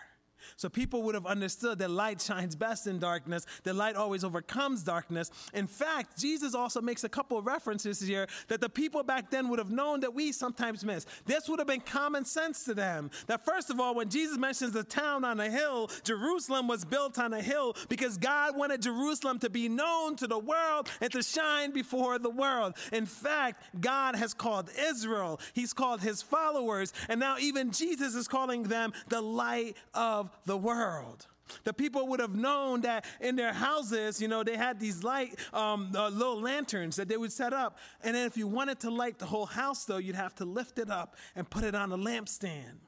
So 0.56 0.68
people 0.68 1.02
would 1.04 1.14
have 1.14 1.26
understood 1.26 1.78
that 1.78 1.90
light 1.90 2.20
shines 2.20 2.56
best 2.56 2.86
in 2.86 2.98
darkness, 2.98 3.46
that 3.64 3.74
light 3.74 3.96
always 3.96 4.24
overcomes 4.24 4.82
darkness. 4.82 5.30
In 5.54 5.66
fact, 5.66 6.18
Jesus 6.18 6.54
also 6.54 6.80
makes 6.80 7.04
a 7.04 7.08
couple 7.08 7.38
of 7.38 7.46
references 7.46 8.00
here 8.00 8.26
that 8.48 8.60
the 8.60 8.68
people 8.68 9.02
back 9.02 9.30
then 9.30 9.48
would 9.48 9.58
have 9.58 9.70
known 9.70 10.00
that 10.00 10.14
we 10.14 10.32
sometimes 10.32 10.84
miss. 10.84 11.06
This 11.26 11.48
would 11.48 11.58
have 11.58 11.68
been 11.68 11.80
common 11.80 12.24
sense 12.24 12.64
to 12.64 12.74
them. 12.74 13.10
That 13.26 13.44
first 13.44 13.70
of 13.70 13.80
all, 13.80 13.94
when 13.94 14.08
Jesus 14.08 14.38
mentions 14.38 14.72
the 14.72 14.84
town 14.84 15.24
on 15.24 15.40
a 15.40 15.50
hill, 15.50 15.90
Jerusalem 16.04 16.68
was 16.68 16.84
built 16.84 17.18
on 17.18 17.32
a 17.32 17.42
hill 17.42 17.76
because 17.88 18.16
God 18.16 18.56
wanted 18.56 18.82
Jerusalem 18.82 19.38
to 19.40 19.50
be 19.50 19.68
known 19.68 20.16
to 20.16 20.26
the 20.26 20.38
world 20.38 20.88
and 21.00 21.12
to 21.12 21.22
shine 21.22 21.72
before 21.72 22.18
the 22.18 22.30
world. 22.30 22.74
In 22.92 23.06
fact, 23.06 23.80
God 23.80 24.16
has 24.16 24.34
called 24.34 24.70
Israel, 24.78 25.40
He's 25.52 25.72
called 25.72 26.00
His 26.00 26.22
followers, 26.22 26.92
and 27.08 27.20
now 27.20 27.36
even 27.38 27.70
Jesus 27.70 28.14
is 28.14 28.28
calling 28.28 28.64
them 28.64 28.92
the 29.08 29.20
light 29.20 29.76
of 29.94 30.27
the 30.44 30.56
world. 30.56 31.26
The 31.64 31.72
people 31.72 32.08
would 32.08 32.20
have 32.20 32.34
known 32.34 32.82
that 32.82 33.04
in 33.20 33.36
their 33.36 33.52
houses, 33.52 34.20
you 34.20 34.28
know, 34.28 34.42
they 34.42 34.56
had 34.56 34.80
these 34.80 35.02
light, 35.02 35.38
um, 35.52 35.92
uh, 35.94 36.08
little 36.08 36.40
lanterns 36.40 36.96
that 36.96 37.08
they 37.08 37.16
would 37.16 37.32
set 37.32 37.52
up. 37.52 37.78
And 38.02 38.14
then 38.14 38.26
if 38.26 38.36
you 38.36 38.46
wanted 38.46 38.80
to 38.80 38.90
light 38.90 39.18
the 39.18 39.26
whole 39.26 39.46
house, 39.46 39.84
though, 39.84 39.98
you'd 39.98 40.16
have 40.16 40.34
to 40.36 40.44
lift 40.44 40.78
it 40.78 40.90
up 40.90 41.16
and 41.34 41.48
put 41.48 41.64
it 41.64 41.74
on 41.74 41.92
a 41.92 41.98
lampstand. 41.98 42.78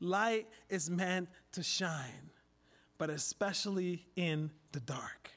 Light 0.00 0.46
is 0.68 0.88
meant 0.88 1.28
to 1.52 1.62
shine, 1.62 2.30
but 2.96 3.10
especially 3.10 4.06
in 4.16 4.50
the 4.72 4.80
dark. 4.80 5.30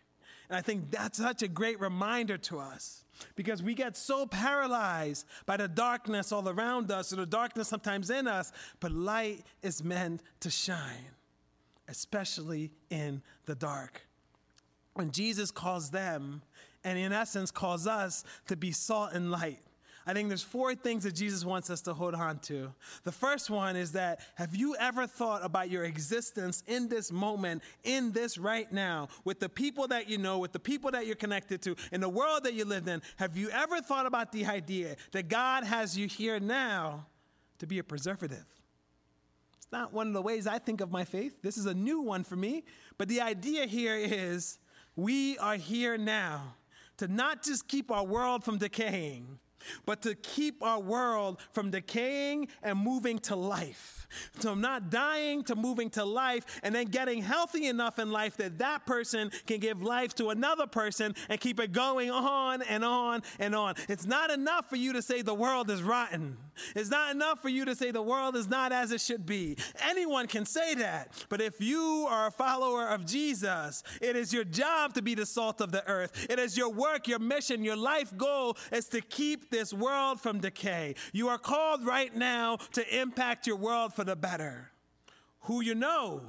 And 0.49 0.57
I 0.57 0.61
think 0.61 0.91
that's 0.91 1.17
such 1.17 1.41
a 1.41 1.47
great 1.47 1.79
reminder 1.79 2.37
to 2.37 2.59
us 2.59 3.03
because 3.35 3.61
we 3.61 3.73
get 3.73 3.95
so 3.95 4.25
paralyzed 4.25 5.25
by 5.45 5.57
the 5.57 5.67
darkness 5.67 6.31
all 6.31 6.47
around 6.47 6.91
us 6.91 7.13
or 7.13 7.17
the 7.17 7.25
darkness 7.25 7.67
sometimes 7.67 8.09
in 8.09 8.27
us, 8.27 8.51
but 8.79 8.91
light 8.91 9.43
is 9.61 9.83
meant 9.83 10.21
to 10.41 10.49
shine 10.49 11.11
especially 11.93 12.71
in 12.89 13.21
the 13.45 13.53
dark. 13.53 14.01
When 14.95 15.11
Jesus 15.11 15.51
calls 15.51 15.91
them, 15.91 16.41
and 16.83 16.97
in 16.97 17.13
essence 17.13 17.51
calls 17.51 17.85
us 17.85 18.23
to 18.47 18.55
be 18.55 18.71
salt 18.71 19.11
and 19.13 19.29
light. 19.29 19.59
I 20.07 20.13
think 20.13 20.27
there's 20.27 20.43
four 20.43 20.73
things 20.73 21.03
that 21.03 21.13
Jesus 21.13 21.45
wants 21.45 21.69
us 21.69 21.81
to 21.83 21.93
hold 21.93 22.15
on 22.15 22.39
to. 22.39 22.73
The 23.03 23.11
first 23.11 23.51
one 23.51 23.75
is 23.75 23.91
that 23.91 24.21
have 24.35 24.55
you 24.55 24.75
ever 24.77 25.05
thought 25.05 25.45
about 25.45 25.69
your 25.69 25.83
existence 25.85 26.63
in 26.67 26.89
this 26.89 27.11
moment, 27.11 27.61
in 27.83 28.11
this 28.11 28.39
right 28.39 28.69
now, 28.71 29.07
with 29.23 29.39
the 29.39 29.49
people 29.49 29.87
that 29.89 30.09
you 30.09 30.17
know, 30.17 30.39
with 30.39 30.51
the 30.51 30.59
people 30.59 30.89
that 30.91 31.05
you're 31.05 31.15
connected 31.15 31.61
to, 31.61 31.75
in 31.91 32.01
the 32.01 32.09
world 32.09 32.43
that 32.43 32.55
you 32.55 32.65
live 32.65 32.87
in? 32.87 33.03
Have 33.17 33.37
you 33.37 33.49
ever 33.51 33.81
thought 33.81 34.07
about 34.07 34.31
the 34.31 34.47
idea 34.47 34.97
that 35.11 35.29
God 35.29 35.63
has 35.63 35.95
you 35.95 36.07
here 36.07 36.39
now 36.39 37.05
to 37.59 37.67
be 37.67 37.77
a 37.77 37.83
preservative? 37.83 38.62
Not 39.73 39.91
one 39.91 40.07
of 40.07 40.13
the 40.13 40.21
ways 40.21 40.47
I 40.47 40.59
think 40.59 40.79
of 40.79 40.91
my 40.91 41.03
faith. 41.03 41.41
This 41.41 41.57
is 41.57 41.65
a 41.65 41.73
new 41.73 41.99
one 41.99 42.23
for 42.23 42.37
me. 42.37 42.63
But 42.97 43.09
the 43.09 43.19
idea 43.19 43.65
here 43.65 43.95
is 43.97 44.59
we 44.95 45.37
are 45.39 45.55
here 45.55 45.97
now 45.97 46.55
to 46.97 47.07
not 47.07 47.43
just 47.43 47.67
keep 47.67 47.91
our 47.91 48.05
world 48.05 48.45
from 48.45 48.59
decaying, 48.59 49.39
but 49.85 50.01
to 50.03 50.13
keep 50.15 50.61
our 50.61 50.79
world 50.79 51.41
from 51.51 51.71
decaying 51.71 52.49
and 52.61 52.77
moving 52.77 53.17
to 53.19 53.35
life. 53.35 54.07
From 54.33 54.61
not 54.61 54.91
dying 54.91 55.43
to 55.45 55.55
moving 55.55 55.89
to 55.91 56.05
life 56.05 56.59
and 56.61 56.75
then 56.75 56.85
getting 56.85 57.23
healthy 57.23 57.65
enough 57.65 57.97
in 57.97 58.11
life 58.11 58.37
that 58.37 58.59
that 58.59 58.85
person 58.85 59.31
can 59.47 59.59
give 59.59 59.81
life 59.81 60.13
to 60.15 60.29
another 60.29 60.67
person 60.67 61.15
and 61.29 61.39
keep 61.39 61.59
it 61.59 61.71
going 61.71 62.11
on 62.11 62.61
and 62.61 62.85
on 62.85 63.23
and 63.39 63.55
on. 63.55 63.73
It's 63.89 64.05
not 64.05 64.29
enough 64.29 64.69
for 64.69 64.75
you 64.75 64.93
to 64.93 65.01
say 65.01 65.23
the 65.23 65.33
world 65.33 65.71
is 65.71 65.81
rotten. 65.81 66.37
It's 66.75 66.89
not 66.89 67.13
enough 67.13 67.41
for 67.41 67.49
you 67.49 67.65
to 67.65 67.75
say 67.75 67.91
the 67.91 68.01
world 68.01 68.35
is 68.35 68.47
not 68.47 68.71
as 68.71 68.91
it 68.91 69.01
should 69.01 69.25
be. 69.25 69.57
Anyone 69.81 70.27
can 70.27 70.45
say 70.45 70.75
that. 70.75 71.25
But 71.29 71.41
if 71.41 71.59
you 71.61 72.07
are 72.09 72.27
a 72.27 72.31
follower 72.31 72.87
of 72.87 73.05
Jesus, 73.05 73.83
it 74.01 74.15
is 74.15 74.33
your 74.33 74.43
job 74.43 74.93
to 74.93 75.01
be 75.01 75.15
the 75.15 75.25
salt 75.25 75.61
of 75.61 75.71
the 75.71 75.87
earth. 75.87 76.27
It 76.29 76.39
is 76.39 76.57
your 76.57 76.69
work, 76.69 77.07
your 77.07 77.19
mission, 77.19 77.63
your 77.63 77.75
life 77.75 78.15
goal 78.17 78.57
is 78.71 78.87
to 78.89 79.01
keep 79.01 79.49
this 79.49 79.73
world 79.73 80.21
from 80.21 80.39
decay. 80.39 80.95
You 81.11 81.29
are 81.29 81.37
called 81.37 81.85
right 81.85 82.15
now 82.15 82.57
to 82.73 83.01
impact 83.01 83.47
your 83.47 83.57
world 83.57 83.93
for 83.93 84.03
the 84.03 84.15
better. 84.15 84.71
Who 85.41 85.61
you 85.61 85.75
know, 85.75 86.21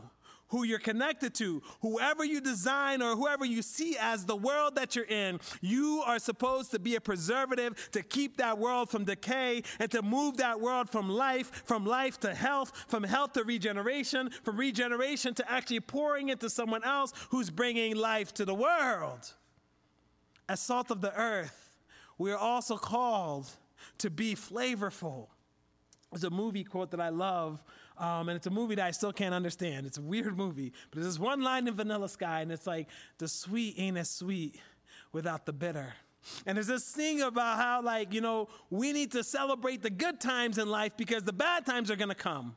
who 0.55 0.62
you're 0.62 0.79
connected 0.79 1.35
to, 1.35 1.61
whoever 1.81 2.25
you 2.25 2.40
design 2.40 3.03
or 3.03 3.17
whoever 3.17 3.45
you 3.45 3.61
see 3.61 3.97
as 3.99 4.25
the 4.25 4.37
world 4.37 4.77
that 4.77 4.95
you're 4.95 5.05
in, 5.07 5.40
you 5.61 6.01
are 6.07 6.21
supposed 6.21 6.71
to 6.71 6.79
be 6.79 6.95
a 6.95 7.01
preservative 7.01 7.90
to 7.90 8.01
keep 8.05 8.37
that 8.37 8.57
world 8.57 8.88
from 8.88 9.05
decay 9.05 9.64
and 9.81 9.90
to 9.90 10.01
move 10.01 10.37
that 10.37 10.61
world 10.61 10.88
from 10.88 11.09
life, 11.09 11.64
from 11.64 11.85
life 11.85 12.21
to 12.21 12.33
health, 12.33 12.85
from 12.87 13.03
health 13.03 13.33
to 13.33 13.43
regeneration, 13.43 14.31
from 14.45 14.57
regeneration 14.57 15.35
to 15.35 15.51
actually 15.51 15.81
pouring 15.81 16.29
into 16.29 16.49
someone 16.49 16.85
else 16.85 17.12
who's 17.31 17.51
bringing 17.51 17.97
life 17.97 18.33
to 18.33 18.45
the 18.45 18.55
world. 18.55 19.35
As 20.49 20.61
salt 20.61 20.93
of 20.93 21.01
the 21.01 21.12
earth, 21.19 21.77
we 22.17 22.31
are 22.31 22.38
also 22.38 22.77
called 22.77 23.51
to 23.99 24.09
be 24.09 24.37
flavorful. 24.37 25.27
There's 26.12 26.23
a 26.23 26.31
movie 26.31 26.62
quote 26.62 26.93
that 26.93 27.01
I 27.01 27.09
love, 27.09 27.61
um, 27.98 28.28
and 28.28 28.37
it's 28.37 28.46
a 28.46 28.50
movie 28.50 28.74
that 28.74 28.87
I 28.87 28.90
still 28.90 29.12
can't 29.12 29.35
understand. 29.35 29.87
It's 29.87 29.98
a 29.98 30.02
weird 30.02 30.37
movie, 30.37 30.72
but 30.90 31.00
there's 31.00 31.14
this 31.14 31.18
one 31.18 31.42
line 31.42 31.68
in 31.68 31.74
Vanilla 31.74 32.09
Sky, 32.09 32.40
and 32.40 32.50
it's 32.50 32.66
like, 32.66 32.88
the 33.18 33.28
sweet 33.28 33.74
ain't 33.78 33.96
as 33.96 34.11
sweet 34.11 34.61
without 35.12 35.46
the 35.46 35.52
bitter. 35.52 35.94
And 36.46 36.57
there's 36.57 36.66
this 36.66 36.90
thing 36.90 37.20
about 37.20 37.59
how, 37.59 37.83
like, 37.83 38.12
you 38.12 38.20
know, 38.20 38.48
we 38.70 38.92
need 38.92 39.12
to 39.12 39.22
celebrate 39.22 39.83
the 39.83 39.90
good 39.90 40.20
times 40.20 40.59
in 40.59 40.68
life 40.68 40.96
because 40.96 41.22
the 41.22 41.33
bad 41.33 41.66
times 41.66 41.90
are 41.90 41.96
gonna 41.96 42.14
come. 42.14 42.57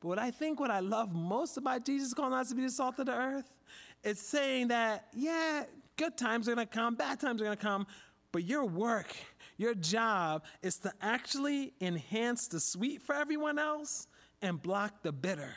But 0.00 0.08
what 0.08 0.18
I 0.18 0.30
think 0.30 0.60
what 0.60 0.70
I 0.70 0.80
love 0.80 1.14
most 1.14 1.56
about 1.56 1.84
Jesus 1.84 2.12
calling 2.12 2.34
us 2.34 2.50
to 2.50 2.54
be 2.54 2.62
the 2.62 2.70
salt 2.70 2.98
of 2.98 3.06
the 3.06 3.14
earth 3.14 3.54
is 4.02 4.20
saying 4.20 4.68
that, 4.68 5.06
yeah, 5.14 5.64
good 5.96 6.18
times 6.18 6.48
are 6.48 6.54
gonna 6.54 6.66
come, 6.66 6.96
bad 6.96 7.20
times 7.20 7.40
are 7.40 7.44
gonna 7.44 7.56
come, 7.56 7.86
but 8.32 8.44
your 8.44 8.64
work, 8.64 9.14
your 9.56 9.74
job 9.74 10.44
is 10.60 10.76
to 10.78 10.92
actually 11.00 11.72
enhance 11.80 12.48
the 12.48 12.58
sweet 12.58 13.00
for 13.00 13.14
everyone 13.14 13.58
else 13.58 14.08
and 14.44 14.60
block 14.62 15.02
the 15.02 15.12
bitter. 15.12 15.54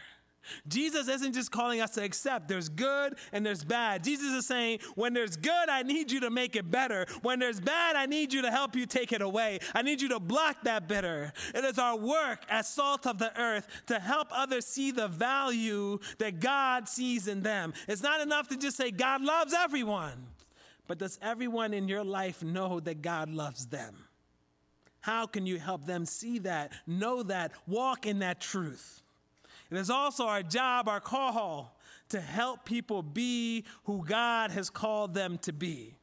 Jesus 0.68 1.10
isn't 1.10 1.34
just 1.34 1.52
calling 1.52 1.82
us 1.82 1.92
to 1.92 2.04
accept 2.04 2.48
there's 2.48 2.70
good 2.70 3.18
and 3.34 3.46
there's 3.46 3.66
bad. 3.66 4.04
Jesus 4.04 4.32
is 4.32 4.48
saying, 4.48 4.80
when 4.96 5.14
there's 5.14 5.36
good, 5.36 5.70
I 5.70 5.84
need 5.84 6.10
you 6.10 6.22
to 6.22 6.30
make 6.30 6.56
it 6.56 6.72
better. 6.72 7.06
When 7.22 7.40
there's 7.40 7.60
bad, 7.60 7.98
I 7.98 8.06
need 8.06 8.32
you 8.34 8.42
to 8.44 8.50
help 8.52 8.76
you 8.76 8.86
take 8.86 9.12
it 9.12 9.22
away. 9.22 9.60
I 9.76 9.82
need 9.82 10.02
you 10.02 10.08
to 10.10 10.20
block 10.20 10.64
that 10.64 10.88
bitter. 10.88 11.34
It 11.54 11.66
is 11.66 11.78
our 11.78 11.98
work 11.98 12.46
as 12.50 12.70
salt 12.70 13.06
of 13.06 13.18
the 13.18 13.38
earth 13.40 13.68
to 13.88 14.00
help 14.00 14.30
others 14.32 14.66
see 14.66 14.92
the 14.92 15.10
value 15.10 16.00
that 16.20 16.40
God 16.40 16.88
sees 16.88 17.28
in 17.28 17.44
them. 17.44 17.74
It's 17.88 18.02
not 18.02 18.22
enough 18.22 18.48
to 18.50 18.58
just 18.58 18.78
say, 18.78 18.92
God 18.92 19.22
loves 19.22 19.54
everyone. 19.54 20.28
But 20.88 21.00
does 21.00 21.20
everyone 21.22 21.74
in 21.74 21.90
your 21.90 22.06
life 22.06 22.42
know 22.42 22.80
that 22.80 23.02
God 23.02 23.30
loves 23.30 23.68
them? 23.68 24.07
How 25.02 25.26
can 25.26 25.46
you 25.46 25.60
help 25.60 25.86
them 25.86 26.06
see 26.06 26.40
that, 26.40 26.72
know 26.86 27.24
that, 27.24 27.52
walk 27.66 28.06
in 28.06 28.20
that 28.20 28.42
truth? 28.42 29.02
It 29.70 29.78
is 29.78 29.90
also 29.90 30.26
our 30.26 30.44
job, 30.44 30.88
our 30.88 31.00
call, 31.00 31.78
to 32.10 32.22
help 32.22 32.66
people 32.66 33.02
be 33.02 33.66
who 33.84 34.04
God 34.06 34.52
has 34.52 34.70
called 34.70 35.14
them 35.14 35.38
to 35.40 35.52
be. 35.52 35.96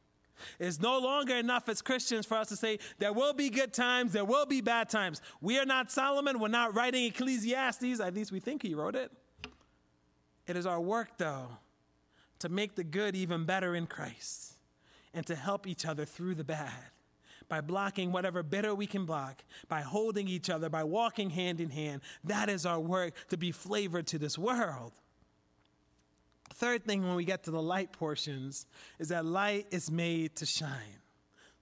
It's 0.59 0.79
no 0.79 0.99
longer 0.99 1.35
enough 1.35 1.69
as 1.69 1.81
Christians 1.81 2.25
for 2.25 2.35
us 2.35 2.49
to 2.49 2.55
say 2.55 2.79
there 2.99 3.13
will 3.13 3.33
be 3.33 3.49
good 3.49 3.73
times, 3.73 4.11
there 4.11 4.25
will 4.25 4.45
be 4.45 4.61
bad 4.61 4.89
times. 4.89 5.21
We 5.41 5.57
are 5.57 5.65
not 5.65 5.91
Solomon, 5.91 6.39
we're 6.39 6.49
not 6.49 6.75
writing 6.75 7.05
Ecclesiastes, 7.05 7.99
at 7.99 8.13
least 8.13 8.31
we 8.31 8.39
think 8.39 8.61
he 8.61 8.75
wrote 8.75 8.95
it. 8.95 9.11
It 10.45 10.55
is 10.55 10.65
our 10.65 10.81
work, 10.81 11.17
though, 11.17 11.47
to 12.39 12.49
make 12.49 12.75
the 12.75 12.83
good 12.83 13.15
even 13.15 13.45
better 13.45 13.75
in 13.75 13.87
Christ 13.87 14.53
and 15.13 15.25
to 15.25 15.35
help 15.35 15.65
each 15.65 15.85
other 15.85 16.05
through 16.05 16.35
the 16.35 16.43
bad 16.43 16.71
by 17.47 17.61
blocking 17.61 18.11
whatever 18.11 18.43
bitter 18.43 18.73
we 18.73 18.87
can 18.87 19.05
block, 19.05 19.43
by 19.67 19.81
holding 19.81 20.27
each 20.27 20.49
other, 20.49 20.69
by 20.69 20.83
walking 20.83 21.29
hand 21.29 21.61
in 21.61 21.69
hand. 21.69 22.01
That 22.23 22.49
is 22.49 22.65
our 22.65 22.79
work 22.79 23.13
to 23.29 23.37
be 23.37 23.51
flavored 23.51 24.07
to 24.07 24.17
this 24.17 24.37
world. 24.37 24.93
Third 26.53 26.85
thing 26.85 27.03
when 27.05 27.15
we 27.15 27.25
get 27.25 27.43
to 27.43 27.51
the 27.51 27.61
light 27.61 27.91
portions 27.91 28.65
is 28.99 29.09
that 29.09 29.25
light 29.25 29.67
is 29.71 29.91
made 29.91 30.35
to 30.37 30.45
shine. 30.45 31.01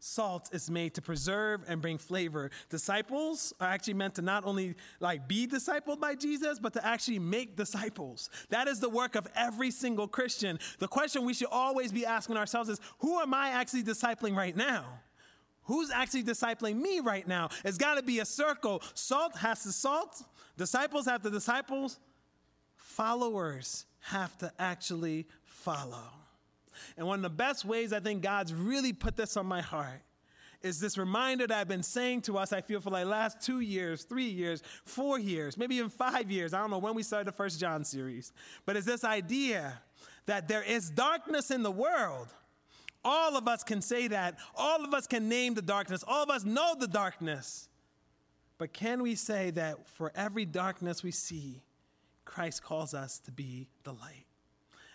Salt 0.06 0.50
is 0.52 0.69
made 0.69 0.93
to 0.96 1.02
preserve 1.02 1.62
and 1.65 1.82
bring 1.82 1.98
flavor. 1.98 2.52
Disciples 2.69 3.54
are 3.62 3.69
actually 3.69 3.93
meant 3.93 4.15
to 4.15 4.22
not 4.22 4.43
only 4.43 4.76
like 5.00 5.30
be 5.30 5.48
discipled 5.48 6.02
by 6.02 6.13
Jesus, 6.13 6.60
but 6.60 6.74
to 6.74 6.86
actually 6.86 7.19
make 7.19 7.56
disciples. 7.56 8.30
That 8.50 8.67
is 8.67 8.82
the 8.82 8.89
work 8.89 9.15
of 9.15 9.28
every 9.34 9.72
single 9.72 10.10
Christian. 10.10 10.60
The 10.80 10.89
question 10.89 11.24
we 11.24 11.34
should 11.34 11.48
always 11.50 11.93
be 11.93 12.06
asking 12.06 12.36
ourselves 12.36 12.67
is 12.67 12.82
who 13.00 13.17
am 13.22 13.34
I 13.34 13.52
actually 13.52 13.84
discipling 13.84 14.36
right 14.36 14.58
now? 14.58 14.84
Who's 15.65 15.91
actually 15.91 16.23
discipling 16.23 16.82
me 16.82 16.99
right 16.99 17.28
now? 17.28 17.49
It's 17.63 17.78
got 17.78 17.95
to 17.95 18.04
be 18.04 18.19
a 18.19 18.26
circle. 18.26 18.82
Salt 18.93 19.38
has 19.38 19.63
to 19.63 19.71
salt, 19.71 20.23
disciples 20.58 21.06
have 21.06 21.21
to 21.23 21.30
disciples, 21.30 21.99
followers 22.76 23.86
have 24.02 24.38
to 24.39 24.52
actually 24.60 25.28
follow. 25.45 26.12
And 26.97 27.08
one 27.08 27.19
of 27.19 27.23
the 27.23 27.30
best 27.30 27.65
ways 27.65 27.93
I 27.93 27.99
think 27.99 28.21
God's 28.21 28.54
really 28.54 28.93
put 28.93 29.15
this 29.15 29.38
on 29.38 29.45
my 29.45 29.62
heart 29.62 30.02
is 30.62 30.80
this 30.80 30.97
reminder 30.97 31.45
that 31.45 31.58
I've 31.58 31.67
been 31.67 31.84
saying 31.84 32.21
to 32.21 32.38
us, 32.38 32.54
I 32.54 32.62
feel 32.62 32.80
for 32.80 32.89
like 32.89 33.06
last 33.06 33.41
two 33.41 33.60
years, 33.60 34.04
three 34.04 34.30
years, 34.30 34.63
four 34.86 35.19
years, 35.19 35.58
maybe 35.58 35.76
even 35.76 35.89
five 35.89 36.32
years. 36.32 36.54
I 36.54 36.62
don't 36.62 36.71
know 36.71 36.78
when 36.78 36.95
we 36.95 37.04
started 37.04 37.28
the 37.28 37.34
first 37.34 37.60
John 37.60 37.84
series, 37.84 38.32
but 38.65 38.78
it's 38.78 38.86
this 38.86 39.04
idea 39.04 39.82
that 40.26 40.47
there 40.47 40.63
is 40.63 40.89
darkness 40.89 41.52
in 41.52 41.63
the 41.63 41.71
world. 41.71 42.30
All 43.06 43.36
of 43.36 43.48
us 43.48 43.63
can 43.63 43.82
say 43.82 44.08
that. 44.08 44.38
All 44.56 44.84
of 44.84 44.94
us 44.94 45.08
can 45.08 45.28
name 45.28 45.54
the 45.54 45.62
darkness. 45.62 46.04
All 46.08 46.24
of 46.24 46.30
us 46.30 46.44
know 46.44 46.76
the 46.80 46.88
darkness. 46.88 47.68
But 48.58 48.72
can 48.72 49.02
we 49.02 49.16
say 49.16 49.52
that 49.52 49.89
for 49.89 50.12
every 50.16 50.46
darkness 50.46 51.04
we 51.04 51.12
see, 51.12 51.62
Christ 52.24 52.63
calls 52.63 52.94
us 52.94 53.20
to 53.20 53.32
be 53.32 53.68
the 53.84 53.92
light? 53.92 54.26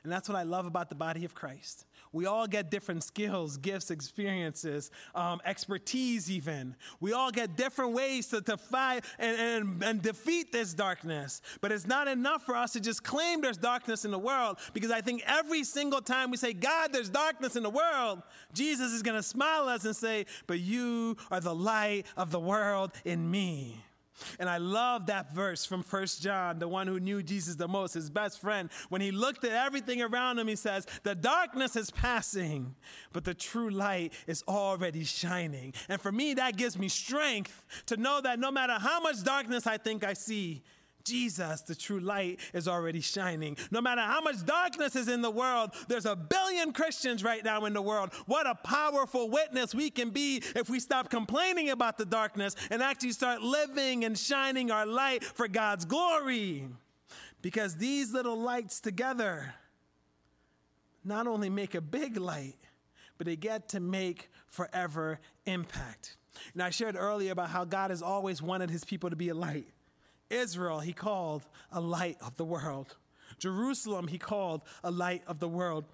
And 0.02 0.12
that's 0.12 0.28
what 0.28 0.36
I 0.36 0.44
love 0.44 0.64
about 0.64 0.88
the 0.88 0.94
body 0.94 1.24
of 1.24 1.34
Christ. 1.34 1.84
We 2.12 2.26
all 2.26 2.46
get 2.46 2.70
different 2.70 3.04
skills, 3.04 3.56
gifts, 3.56 3.90
experiences, 3.90 4.90
um, 5.14 5.40
expertise, 5.44 6.30
even. 6.30 6.76
We 7.00 7.12
all 7.12 7.30
get 7.30 7.56
different 7.56 7.92
ways 7.92 8.28
to, 8.28 8.40
to 8.42 8.56
fight 8.56 9.04
and, 9.18 9.38
and, 9.38 9.82
and 9.82 10.02
defeat 10.02 10.52
this 10.52 10.74
darkness. 10.74 11.42
But 11.60 11.72
it's 11.72 11.86
not 11.86 12.08
enough 12.08 12.44
for 12.44 12.56
us 12.56 12.72
to 12.72 12.80
just 12.80 13.02
claim 13.04 13.40
there's 13.40 13.58
darkness 13.58 14.04
in 14.04 14.10
the 14.10 14.18
world 14.18 14.58
because 14.72 14.90
I 14.90 15.00
think 15.00 15.22
every 15.26 15.64
single 15.64 16.00
time 16.00 16.30
we 16.30 16.36
say, 16.36 16.52
God, 16.52 16.92
there's 16.92 17.10
darkness 17.10 17.56
in 17.56 17.62
the 17.62 17.70
world, 17.70 18.22
Jesus 18.52 18.92
is 18.92 19.02
going 19.02 19.16
to 19.16 19.22
smile 19.22 19.68
at 19.68 19.76
us 19.76 19.84
and 19.84 19.96
say, 19.96 20.26
But 20.46 20.60
you 20.60 21.16
are 21.30 21.40
the 21.40 21.54
light 21.54 22.06
of 22.16 22.30
the 22.30 22.40
world 22.40 22.92
in 23.04 23.30
me. 23.30 23.82
And 24.38 24.48
I 24.48 24.58
love 24.58 25.06
that 25.06 25.32
verse 25.32 25.64
from 25.64 25.82
First 25.82 26.22
John, 26.22 26.58
the 26.58 26.68
one 26.68 26.86
who 26.86 27.00
knew 27.00 27.22
Jesus 27.22 27.56
the 27.56 27.68
most, 27.68 27.94
his 27.94 28.10
best 28.10 28.40
friend. 28.40 28.70
When 28.88 29.00
he 29.00 29.10
looked 29.10 29.44
at 29.44 29.52
everything 29.52 30.02
around 30.02 30.38
him, 30.38 30.48
he 30.48 30.56
says, 30.56 30.86
The 31.02 31.14
darkness 31.14 31.76
is 31.76 31.90
passing, 31.90 32.74
but 33.12 33.24
the 33.24 33.34
true 33.34 33.70
light 33.70 34.12
is 34.26 34.42
already 34.48 35.04
shining. 35.04 35.74
And 35.88 36.00
for 36.00 36.12
me, 36.12 36.34
that 36.34 36.56
gives 36.56 36.78
me 36.78 36.88
strength 36.88 37.64
to 37.86 37.96
know 37.96 38.20
that 38.20 38.38
no 38.38 38.50
matter 38.50 38.74
how 38.74 39.00
much 39.00 39.22
darkness 39.22 39.66
I 39.66 39.78
think 39.78 40.04
I 40.04 40.14
see, 40.14 40.62
Jesus, 41.08 41.62
the 41.62 41.74
true 41.74 42.00
light, 42.00 42.40
is 42.52 42.68
already 42.68 43.00
shining. 43.00 43.56
No 43.70 43.80
matter 43.80 44.00
how 44.00 44.20
much 44.20 44.44
darkness 44.44 44.94
is 44.94 45.08
in 45.08 45.22
the 45.22 45.30
world, 45.30 45.70
there's 45.88 46.06
a 46.06 46.14
billion 46.14 46.72
Christians 46.72 47.24
right 47.24 47.44
now 47.44 47.64
in 47.64 47.72
the 47.72 47.82
world. 47.82 48.10
What 48.26 48.46
a 48.46 48.54
powerful 48.54 49.28
witness 49.28 49.74
we 49.74 49.90
can 49.90 50.10
be 50.10 50.42
if 50.54 50.68
we 50.68 50.80
stop 50.80 51.10
complaining 51.10 51.70
about 51.70 51.98
the 51.98 52.06
darkness 52.06 52.54
and 52.70 52.82
actually 52.82 53.12
start 53.12 53.42
living 53.42 54.04
and 54.04 54.18
shining 54.18 54.70
our 54.70 54.86
light 54.86 55.24
for 55.24 55.48
God's 55.48 55.84
glory. 55.84 56.68
Because 57.40 57.76
these 57.76 58.12
little 58.12 58.38
lights 58.38 58.80
together 58.80 59.54
not 61.04 61.26
only 61.26 61.48
make 61.48 61.74
a 61.74 61.80
big 61.80 62.16
light, 62.16 62.56
but 63.16 63.26
they 63.26 63.36
get 63.36 63.68
to 63.70 63.80
make 63.80 64.30
forever 64.46 65.20
impact. 65.46 66.16
And 66.54 66.62
I 66.62 66.70
shared 66.70 66.96
earlier 66.96 67.32
about 67.32 67.50
how 67.50 67.64
God 67.64 67.90
has 67.90 68.02
always 68.02 68.40
wanted 68.40 68.70
his 68.70 68.84
people 68.84 69.10
to 69.10 69.16
be 69.16 69.28
a 69.28 69.34
light. 69.34 69.66
Israel, 70.30 70.80
he 70.80 70.92
called 70.92 71.42
a 71.72 71.80
light 71.80 72.16
of 72.20 72.36
the 72.36 72.44
world. 72.44 72.96
Jerusalem, 73.38 74.08
he 74.08 74.18
called 74.18 74.62
a 74.82 74.90
light 74.90 75.22
of 75.26 75.38
the 75.38 75.48
world. 75.48 75.84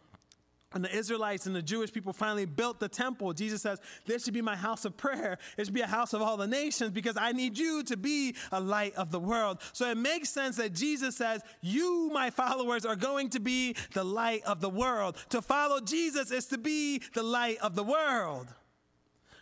And 0.74 0.84
the 0.84 0.94
Israelites 0.94 1.46
and 1.46 1.54
the 1.54 1.62
Jewish 1.62 1.92
people 1.92 2.12
finally 2.12 2.46
built 2.46 2.80
the 2.80 2.88
temple. 2.88 3.32
Jesus 3.32 3.62
says, 3.62 3.78
This 4.06 4.24
should 4.24 4.34
be 4.34 4.42
my 4.42 4.56
house 4.56 4.84
of 4.84 4.96
prayer. 4.96 5.38
It 5.56 5.64
should 5.64 5.74
be 5.74 5.82
a 5.82 5.86
house 5.86 6.12
of 6.12 6.20
all 6.20 6.36
the 6.36 6.48
nations 6.48 6.90
because 6.90 7.16
I 7.16 7.30
need 7.30 7.56
you 7.56 7.84
to 7.84 7.96
be 7.96 8.34
a 8.50 8.60
light 8.60 8.92
of 8.96 9.12
the 9.12 9.20
world. 9.20 9.58
So 9.72 9.88
it 9.88 9.96
makes 9.96 10.30
sense 10.30 10.56
that 10.56 10.72
Jesus 10.74 11.16
says, 11.16 11.42
You, 11.60 12.10
my 12.12 12.30
followers, 12.30 12.84
are 12.84 12.96
going 12.96 13.30
to 13.30 13.40
be 13.40 13.76
the 13.92 14.02
light 14.02 14.42
of 14.44 14.60
the 14.60 14.68
world. 14.68 15.16
To 15.28 15.40
follow 15.40 15.78
Jesus 15.80 16.32
is 16.32 16.46
to 16.46 16.58
be 16.58 17.00
the 17.14 17.22
light 17.22 17.58
of 17.62 17.76
the 17.76 17.84
world. 17.84 18.48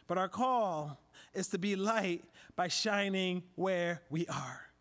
But 0.07 0.19
our 0.19 0.29
call 0.29 1.01
is 1.33 1.49
to 1.49 1.59
be 1.59 1.77
light 1.77 2.25
by 2.57 2.69
shining 2.69 3.43
where 3.55 4.03
we 4.11 4.27
are. 4.27 4.72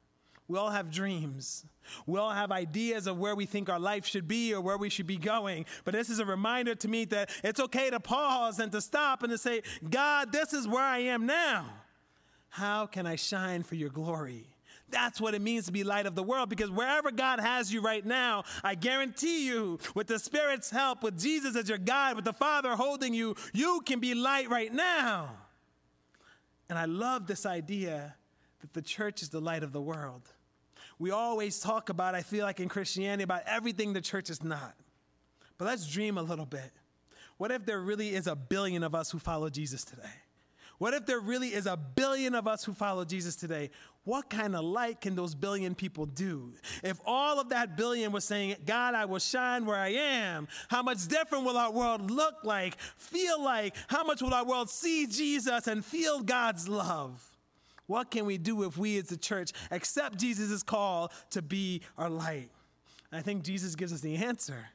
We 0.52 0.58
all 0.58 0.70
have 0.70 0.92
dreams. 0.92 1.66
We 2.06 2.20
all 2.20 2.32
have 2.32 2.52
ideas 2.52 3.08
of 3.08 3.18
where 3.18 3.36
we 3.36 3.46
think 3.46 3.70
our 3.70 3.80
life 3.80 4.06
should 4.06 4.28
be 4.28 4.54
or 4.54 4.60
where 4.60 4.78
we 4.78 4.90
should 4.90 5.08
be 5.08 5.16
going. 5.16 5.66
But 5.86 5.94
this 5.94 6.10
is 6.10 6.20
a 6.20 6.26
reminder 6.26 6.76
to 6.76 6.90
me 6.90 7.06
that 7.06 7.30
it's 7.42 7.62
okay 7.62 7.90
to 7.90 8.02
pause 8.02 8.60
and 8.60 8.70
to 8.74 8.82
stop 8.82 9.24
and 9.24 9.32
to 9.32 9.38
say, 9.38 9.62
God, 9.90 10.34
this 10.34 10.52
is 10.52 10.68
where 10.68 10.84
I 10.84 10.98
am 11.00 11.26
now. 11.26 11.68
How 12.50 12.86
can 12.86 13.08
I 13.08 13.16
shine 13.16 13.64
for 13.64 13.76
your 13.76 13.90
glory? 13.90 14.46
That's 14.90 15.22
what 15.22 15.34
it 15.36 15.42
means 15.42 15.68
to 15.68 15.72
be 15.72 15.86
light 15.86 16.06
of 16.06 16.16
the 16.16 16.24
world 16.24 16.50
because 16.50 16.70
wherever 16.70 17.12
God 17.12 17.40
has 17.40 17.74
you 17.74 17.80
right 17.80 18.06
now, 18.06 18.44
I 18.62 18.76
guarantee 18.76 19.48
you, 19.48 19.80
with 19.96 20.08
the 20.08 20.20
Spirit's 20.20 20.70
help, 20.70 21.02
with 21.02 21.18
Jesus 21.18 21.56
as 21.56 21.70
your 21.70 21.78
guide, 21.78 22.18
with 22.18 22.26
the 22.26 22.34
Father 22.34 22.76
holding 22.76 23.14
you, 23.14 23.38
you 23.54 23.82
can 23.86 24.02
be 24.02 24.14
light 24.16 24.50
right 24.50 24.74
now. 24.74 25.30
And 26.68 26.78
I 26.78 26.86
love 26.86 27.26
this 27.26 27.46
idea 27.46 28.16
that 28.60 28.74
the 28.74 28.82
church 28.82 29.22
is 29.22 29.30
the 29.30 29.40
light 29.40 29.64
of 29.64 29.72
the 29.72 29.82
world 29.82 30.30
we 31.02 31.10
always 31.10 31.60
talk 31.60 31.90
about, 31.90 32.14
I 32.14 32.22
feel 32.22 32.46
like 32.46 32.60
in 32.60 32.70
Christianity, 32.70 33.24
about 33.24 33.42
everything 33.48 33.94
the 33.94 34.02
church 34.02 34.30
is 34.30 34.44
not. 34.44 34.76
But 35.58 35.66
let's 35.66 35.92
dream 35.92 36.20
a 36.20 36.22
little 36.22 36.46
bit. 36.46 36.72
What 37.38 37.50
if 37.50 37.66
there 37.66 37.82
really 37.82 38.10
is 38.10 38.28
a 38.28 38.36
billion 38.36 38.84
of 38.84 38.94
us 38.94 39.10
who 39.10 39.18
follow 39.18 39.50
Jesus 39.50 39.84
today? 39.84 40.14
What 40.78 40.94
if 40.94 41.08
there 41.08 41.20
really 41.20 41.56
is 41.56 41.66
a 41.66 41.76
billion 41.76 42.36
of 42.36 42.48
us 42.48 42.64
who 42.64 42.74
follow 42.74 43.04
Jesus 43.04 43.36
today? 43.36 43.72
What 44.04 44.30
kind 44.30 44.56
of 44.56 44.64
light 44.64 45.02
can 45.02 45.16
those 45.16 45.34
billion 45.34 45.74
people 45.74 46.06
do? 46.06 46.54
If 46.84 47.00
all 47.04 47.40
of 47.40 47.50
that 47.50 47.76
billion 47.76 48.12
was 48.12 48.24
saying, 48.24 48.58
God, 48.64 48.94
I 48.94 49.06
will 49.06 49.18
shine 49.18 49.66
where 49.66 49.78
I 49.78 49.94
am, 49.94 50.48
how 50.68 50.84
much 50.84 51.08
different 51.08 51.46
will 51.46 51.58
our 51.58 51.72
world 51.72 52.12
look 52.12 52.44
like, 52.44 52.80
feel 52.80 53.44
like? 53.44 53.76
How 53.88 54.04
much 54.04 54.22
will 54.22 54.36
our 54.36 54.46
world 54.46 54.70
see 54.70 55.08
Jesus 55.08 55.66
and 55.66 55.84
feel 55.84 56.22
God's 56.22 56.68
love? 56.68 57.31
What 57.92 58.10
can 58.10 58.24
we 58.24 58.38
do 58.38 58.64
if 58.64 58.78
we 58.78 58.98
as 59.00 59.10
the 59.10 59.18
church 59.18 59.52
accept 59.70 60.18
Jesus' 60.18 60.64
call 60.64 61.12
to 61.32 61.42
be 61.42 61.82
our 61.98 62.10
light? 62.10 62.50
And 63.12 63.20
I 63.20 63.22
think 63.22 63.44
Jesus 63.44 63.76
gives 63.76 63.92
us 63.92 64.00
the 64.00 64.16
answer. 64.16 64.70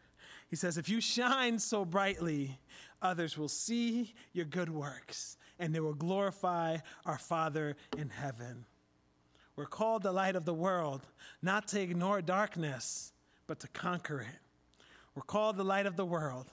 He 0.51 0.57
says, 0.57 0.77
If 0.77 0.91
you 0.91 1.01
shine 1.01 1.59
so 1.59 1.87
brightly, 1.87 2.59
others 3.01 3.39
will 3.39 3.49
see 3.49 4.13
your 4.35 4.45
good 4.45 4.69
works 4.69 5.39
and 5.59 5.75
they 5.75 5.81
will 5.81 5.95
glorify 5.95 6.77
our 7.07 7.17
Father 7.17 7.79
in 7.97 8.11
heaven. 8.11 8.67
We're 9.57 9.65
called 9.65 10.03
the 10.03 10.13
light 10.13 10.37
of 10.37 10.45
the 10.45 10.53
world, 10.53 11.07
not 11.41 11.69
to 11.69 11.81
ignore 11.81 12.21
darkness, 12.21 13.15
but 13.47 13.61
to 13.61 13.69
conquer 13.69 14.21
it. 14.21 14.41
We're 15.15 15.23
called 15.23 15.57
the 15.57 15.65
light 15.65 15.87
of 15.87 15.97
the 15.97 16.05
world 16.05 16.53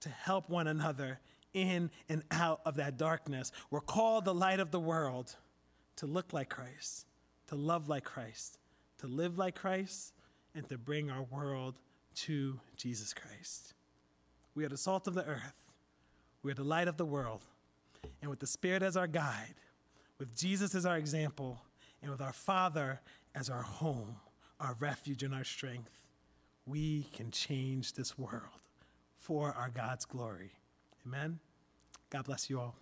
to 0.00 0.10
help 0.10 0.50
one 0.50 0.66
another 0.66 1.20
in 1.54 1.90
and 2.10 2.24
out 2.30 2.60
of 2.66 2.74
that 2.74 2.98
darkness. 2.98 3.52
We're 3.70 3.80
called 3.80 4.26
the 4.26 4.34
light 4.34 4.60
of 4.60 4.70
the 4.70 4.80
world 4.80 5.36
to 5.96 6.06
look 6.06 6.32
like 6.32 6.48
Christ, 6.48 7.06
to 7.48 7.54
love 7.54 7.88
like 7.88 8.04
Christ, 8.04 8.58
to 8.98 9.06
live 9.06 9.38
like 9.38 9.54
Christ, 9.54 10.12
and 10.54 10.68
to 10.68 10.78
bring 10.78 11.10
our 11.10 11.22
world 11.22 11.74
to 12.14 12.60
Jesus 12.76 13.12
Christ. 13.12 13.74
We 14.54 14.64
are 14.64 14.68
the 14.68 14.76
salt 14.76 15.06
of 15.06 15.14
the 15.14 15.26
earth, 15.26 15.72
we 16.42 16.52
are 16.52 16.54
the 16.54 16.64
light 16.64 16.88
of 16.88 16.96
the 16.96 17.04
world, 17.04 17.42
and 18.20 18.30
with 18.30 18.40
the 18.40 18.46
Spirit 18.46 18.82
as 18.82 18.96
our 18.96 19.06
guide, 19.06 19.54
with 20.18 20.36
Jesus 20.36 20.74
as 20.74 20.86
our 20.86 20.96
example, 20.96 21.60
and 22.02 22.10
with 22.10 22.20
our 22.20 22.32
Father 22.32 23.00
as 23.34 23.50
our 23.50 23.62
home, 23.62 24.16
our 24.60 24.76
refuge, 24.78 25.22
and 25.22 25.34
our 25.34 25.44
strength, 25.44 26.08
we 26.66 27.04
can 27.14 27.30
change 27.30 27.94
this 27.94 28.18
world 28.18 28.42
for 29.18 29.52
our 29.52 29.70
God's 29.70 30.04
glory. 30.04 30.52
Amen. 31.06 31.38
God 32.10 32.24
bless 32.24 32.48
you 32.48 32.60
all. 32.60 32.76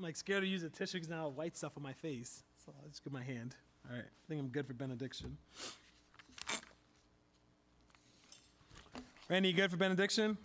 I'm 0.00 0.04
like 0.04 0.16
scared 0.16 0.42
to 0.42 0.48
use 0.48 0.62
a 0.62 0.70
tissue 0.70 0.96
because 0.96 1.10
now 1.10 1.20
I 1.20 1.24
have 1.24 1.34
white 1.34 1.54
stuff 1.54 1.72
on 1.76 1.82
my 1.82 1.92
face. 1.92 2.42
So 2.64 2.72
I'll 2.74 2.88
just 2.88 3.04
get 3.04 3.12
my 3.12 3.22
hand. 3.22 3.54
All 3.86 3.94
right, 3.94 4.06
I 4.06 4.28
think 4.28 4.40
I'm 4.40 4.48
good 4.48 4.66
for 4.66 4.72
benediction. 4.72 5.36
Randy, 9.28 9.50
you 9.50 9.54
good 9.54 9.70
for 9.70 9.76
benediction? 9.76 10.38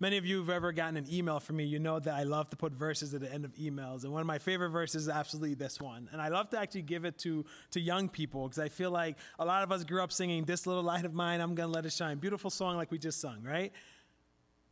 Many 0.00 0.16
of 0.16 0.26
you 0.26 0.40
have 0.40 0.50
ever 0.50 0.72
gotten 0.72 0.96
an 0.96 1.06
email 1.08 1.38
from 1.38 1.54
me, 1.54 1.64
you 1.64 1.78
know 1.78 2.00
that 2.00 2.14
I 2.14 2.24
love 2.24 2.50
to 2.50 2.56
put 2.56 2.72
verses 2.72 3.14
at 3.14 3.20
the 3.20 3.32
end 3.32 3.44
of 3.44 3.54
emails. 3.54 4.02
And 4.02 4.12
one 4.12 4.22
of 4.22 4.26
my 4.26 4.38
favorite 4.38 4.70
verses 4.70 5.02
is 5.02 5.08
absolutely 5.08 5.54
this 5.54 5.80
one. 5.80 6.08
And 6.10 6.20
I 6.20 6.30
love 6.30 6.50
to 6.50 6.58
actually 6.58 6.82
give 6.82 7.04
it 7.04 7.16
to, 7.18 7.44
to 7.70 7.80
young 7.80 8.08
people 8.08 8.48
because 8.48 8.58
I 8.58 8.68
feel 8.68 8.90
like 8.90 9.18
a 9.38 9.44
lot 9.44 9.62
of 9.62 9.70
us 9.70 9.84
grew 9.84 10.02
up 10.02 10.10
singing, 10.10 10.46
This 10.46 10.66
Little 10.66 10.82
Light 10.82 11.04
of 11.04 11.14
Mine, 11.14 11.40
I'm 11.40 11.54
going 11.54 11.68
to 11.68 11.72
let 11.72 11.86
it 11.86 11.92
shine. 11.92 12.18
Beautiful 12.18 12.50
song 12.50 12.76
like 12.76 12.90
we 12.90 12.98
just 12.98 13.20
sung, 13.20 13.44
right? 13.44 13.72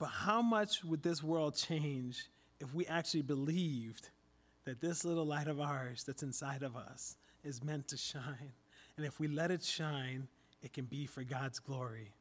But 0.03 0.11
how 0.11 0.43
much 0.43 0.83
would 0.83 1.05
this 1.05 1.23
world 1.23 1.55
change 1.55 2.27
if 2.59 2.75
we 2.75 2.85
actually 2.87 3.23
believed 3.23 4.09
that 4.65 4.81
this 4.81 5.05
little 5.05 5.25
light 5.25 5.47
of 5.47 5.61
ours 5.61 6.03
that's 6.03 6.25
inside 6.25 6.65
of 6.65 6.75
us 6.75 7.17
is 7.45 7.63
meant 7.63 7.87
to 7.87 7.97
shine? 7.97 8.51
And 8.97 9.07
if 9.07 9.21
we 9.21 9.29
let 9.29 9.53
it 9.53 9.63
shine, 9.63 10.27
it 10.61 10.73
can 10.73 10.87
be 10.87 11.07
for 11.07 11.23
God's 11.23 11.61
glory. 11.61 12.15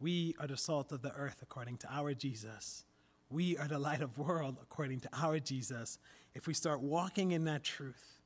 We 0.00 0.34
are 0.40 0.46
the 0.46 0.56
salt 0.56 0.92
of 0.92 1.02
the 1.02 1.12
earth 1.12 1.40
according 1.42 1.76
to 1.76 1.92
our 1.92 2.14
Jesus. 2.14 2.84
We 3.28 3.58
are 3.58 3.68
the 3.68 3.78
light 3.78 4.00
of 4.00 4.14
the 4.14 4.22
world 4.22 4.56
according 4.62 5.00
to 5.00 5.10
our 5.12 5.40
Jesus. 5.40 5.98
If 6.34 6.46
we 6.46 6.54
start 6.54 6.80
walking 6.80 7.32
in 7.32 7.44
that 7.44 7.64
truth, 7.64 8.22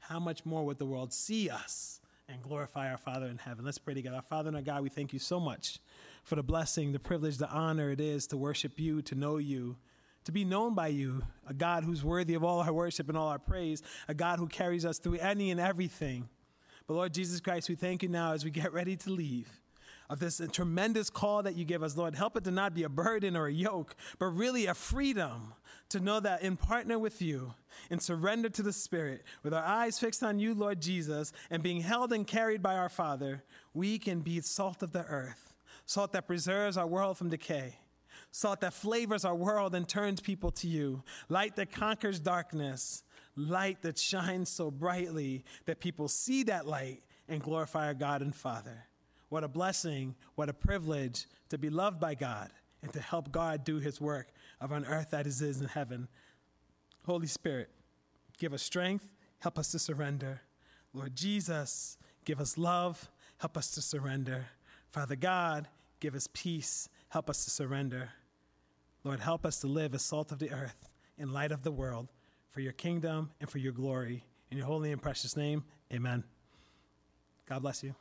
how 0.00 0.18
much 0.18 0.44
more 0.44 0.66
would 0.66 0.78
the 0.78 0.84
world 0.84 1.12
see 1.12 1.48
us 1.48 2.00
and 2.28 2.42
glorify 2.42 2.90
our 2.90 2.98
Father 2.98 3.26
in 3.26 3.38
heaven? 3.38 3.64
Let's 3.64 3.78
pray 3.78 3.94
together. 3.94 4.16
Our 4.16 4.22
Father 4.22 4.48
and 4.48 4.56
our 4.56 4.62
God, 4.62 4.82
we 4.82 4.88
thank 4.88 5.12
you 5.12 5.18
so 5.18 5.38
much 5.38 5.78
for 6.22 6.36
the 6.36 6.42
blessing, 6.42 6.92
the 6.92 6.98
privilege, 6.98 7.38
the 7.38 7.48
honor 7.50 7.90
it 7.90 8.00
is 8.00 8.26
to 8.28 8.36
worship 8.36 8.78
you, 8.78 9.02
to 9.02 9.14
know 9.14 9.36
you, 9.36 9.76
to 10.24 10.32
be 10.32 10.44
known 10.44 10.74
by 10.74 10.88
you, 10.88 11.22
a 11.46 11.54
God 11.54 11.84
who's 11.84 12.02
worthy 12.02 12.34
of 12.34 12.42
all 12.42 12.60
our 12.60 12.72
worship 12.72 13.08
and 13.08 13.18
all 13.18 13.28
our 13.28 13.38
praise, 13.38 13.82
a 14.08 14.14
God 14.14 14.38
who 14.38 14.46
carries 14.46 14.86
us 14.86 14.98
through 14.98 15.16
any 15.16 15.50
and 15.50 15.60
everything. 15.60 16.28
But 16.86 16.94
Lord 16.94 17.14
Jesus 17.14 17.40
Christ, 17.40 17.68
we 17.68 17.74
thank 17.74 18.02
you 18.02 18.08
now 18.08 18.32
as 18.32 18.44
we 18.44 18.50
get 18.50 18.72
ready 18.72 18.96
to 18.96 19.10
leave 19.10 19.48
of 20.14 20.20
this 20.20 20.40
tremendous 20.52 21.10
call 21.10 21.42
that 21.42 21.56
you 21.56 21.64
give 21.64 21.82
us, 21.82 21.96
Lord. 21.96 22.14
Help 22.14 22.36
it 22.36 22.44
to 22.44 22.52
not 22.52 22.72
be 22.72 22.84
a 22.84 22.88
burden 22.88 23.36
or 23.36 23.46
a 23.48 23.52
yoke, 23.52 23.96
but 24.20 24.26
really 24.26 24.66
a 24.66 24.74
freedom 24.74 25.54
to 25.88 25.98
know 25.98 26.20
that 26.20 26.42
in 26.42 26.56
partner 26.56 27.00
with 27.00 27.20
you, 27.20 27.52
in 27.90 27.98
surrender 27.98 28.48
to 28.48 28.62
the 28.62 28.72
Spirit, 28.72 29.24
with 29.42 29.52
our 29.52 29.64
eyes 29.64 29.98
fixed 29.98 30.22
on 30.22 30.38
you, 30.38 30.54
Lord 30.54 30.80
Jesus, 30.80 31.32
and 31.50 31.64
being 31.64 31.80
held 31.80 32.12
and 32.12 32.28
carried 32.28 32.62
by 32.62 32.76
our 32.76 32.88
Father, 32.88 33.42
we 33.74 33.98
can 33.98 34.20
be 34.20 34.40
salt 34.40 34.84
of 34.84 34.92
the 34.92 35.04
earth, 35.06 35.52
salt 35.84 36.12
that 36.12 36.28
preserves 36.28 36.76
our 36.76 36.86
world 36.86 37.18
from 37.18 37.28
decay. 37.28 37.80
Salt 38.30 38.60
that 38.60 38.72
flavors 38.72 39.24
our 39.24 39.34
world 39.34 39.74
and 39.74 39.88
turns 39.88 40.20
people 40.20 40.52
to 40.52 40.68
you. 40.68 41.02
Light 41.28 41.56
that 41.56 41.72
conquers 41.72 42.20
darkness. 42.20 43.02
Light 43.34 43.82
that 43.82 43.98
shines 43.98 44.48
so 44.48 44.70
brightly 44.70 45.44
that 45.66 45.80
people 45.80 46.06
see 46.06 46.44
that 46.44 46.68
light 46.68 47.02
and 47.28 47.42
glorify 47.42 47.86
our 47.86 47.94
God 47.94 48.22
and 48.22 48.34
Father. 48.34 48.86
What 49.34 49.42
a 49.42 49.48
blessing, 49.48 50.14
what 50.36 50.48
a 50.48 50.52
privilege 50.52 51.26
to 51.48 51.58
be 51.58 51.68
loved 51.68 51.98
by 51.98 52.14
God 52.14 52.52
and 52.82 52.92
to 52.92 53.00
help 53.00 53.32
God 53.32 53.64
do 53.64 53.80
his 53.80 54.00
work 54.00 54.28
of 54.60 54.70
on 54.70 54.84
earth 54.84 55.10
that 55.10 55.26
is 55.26 55.42
in 55.42 55.66
heaven. 55.66 56.06
Holy 57.04 57.26
Spirit, 57.26 57.68
give 58.38 58.54
us 58.54 58.62
strength, 58.62 59.10
help 59.40 59.58
us 59.58 59.72
to 59.72 59.80
surrender. 59.80 60.42
Lord 60.92 61.16
Jesus, 61.16 61.98
give 62.24 62.38
us 62.40 62.56
love, 62.56 63.10
help 63.38 63.56
us 63.56 63.72
to 63.72 63.82
surrender. 63.82 64.46
Father 64.92 65.16
God, 65.16 65.66
give 65.98 66.14
us 66.14 66.28
peace, 66.32 66.88
help 67.08 67.28
us 67.28 67.44
to 67.44 67.50
surrender. 67.50 68.10
Lord, 69.02 69.18
help 69.18 69.44
us 69.44 69.58
to 69.62 69.66
live 69.66 69.96
as 69.96 70.02
salt 70.02 70.30
of 70.30 70.38
the 70.38 70.52
earth 70.52 70.88
in 71.18 71.32
light 71.32 71.50
of 71.50 71.64
the 71.64 71.72
world 71.72 72.12
for 72.50 72.60
your 72.60 72.72
kingdom 72.72 73.32
and 73.40 73.50
for 73.50 73.58
your 73.58 73.72
glory. 73.72 74.26
In 74.52 74.58
your 74.58 74.68
holy 74.68 74.92
and 74.92 75.02
precious 75.02 75.36
name, 75.36 75.64
amen. 75.92 76.22
God 77.48 77.62
bless 77.62 77.82
you. 77.82 77.96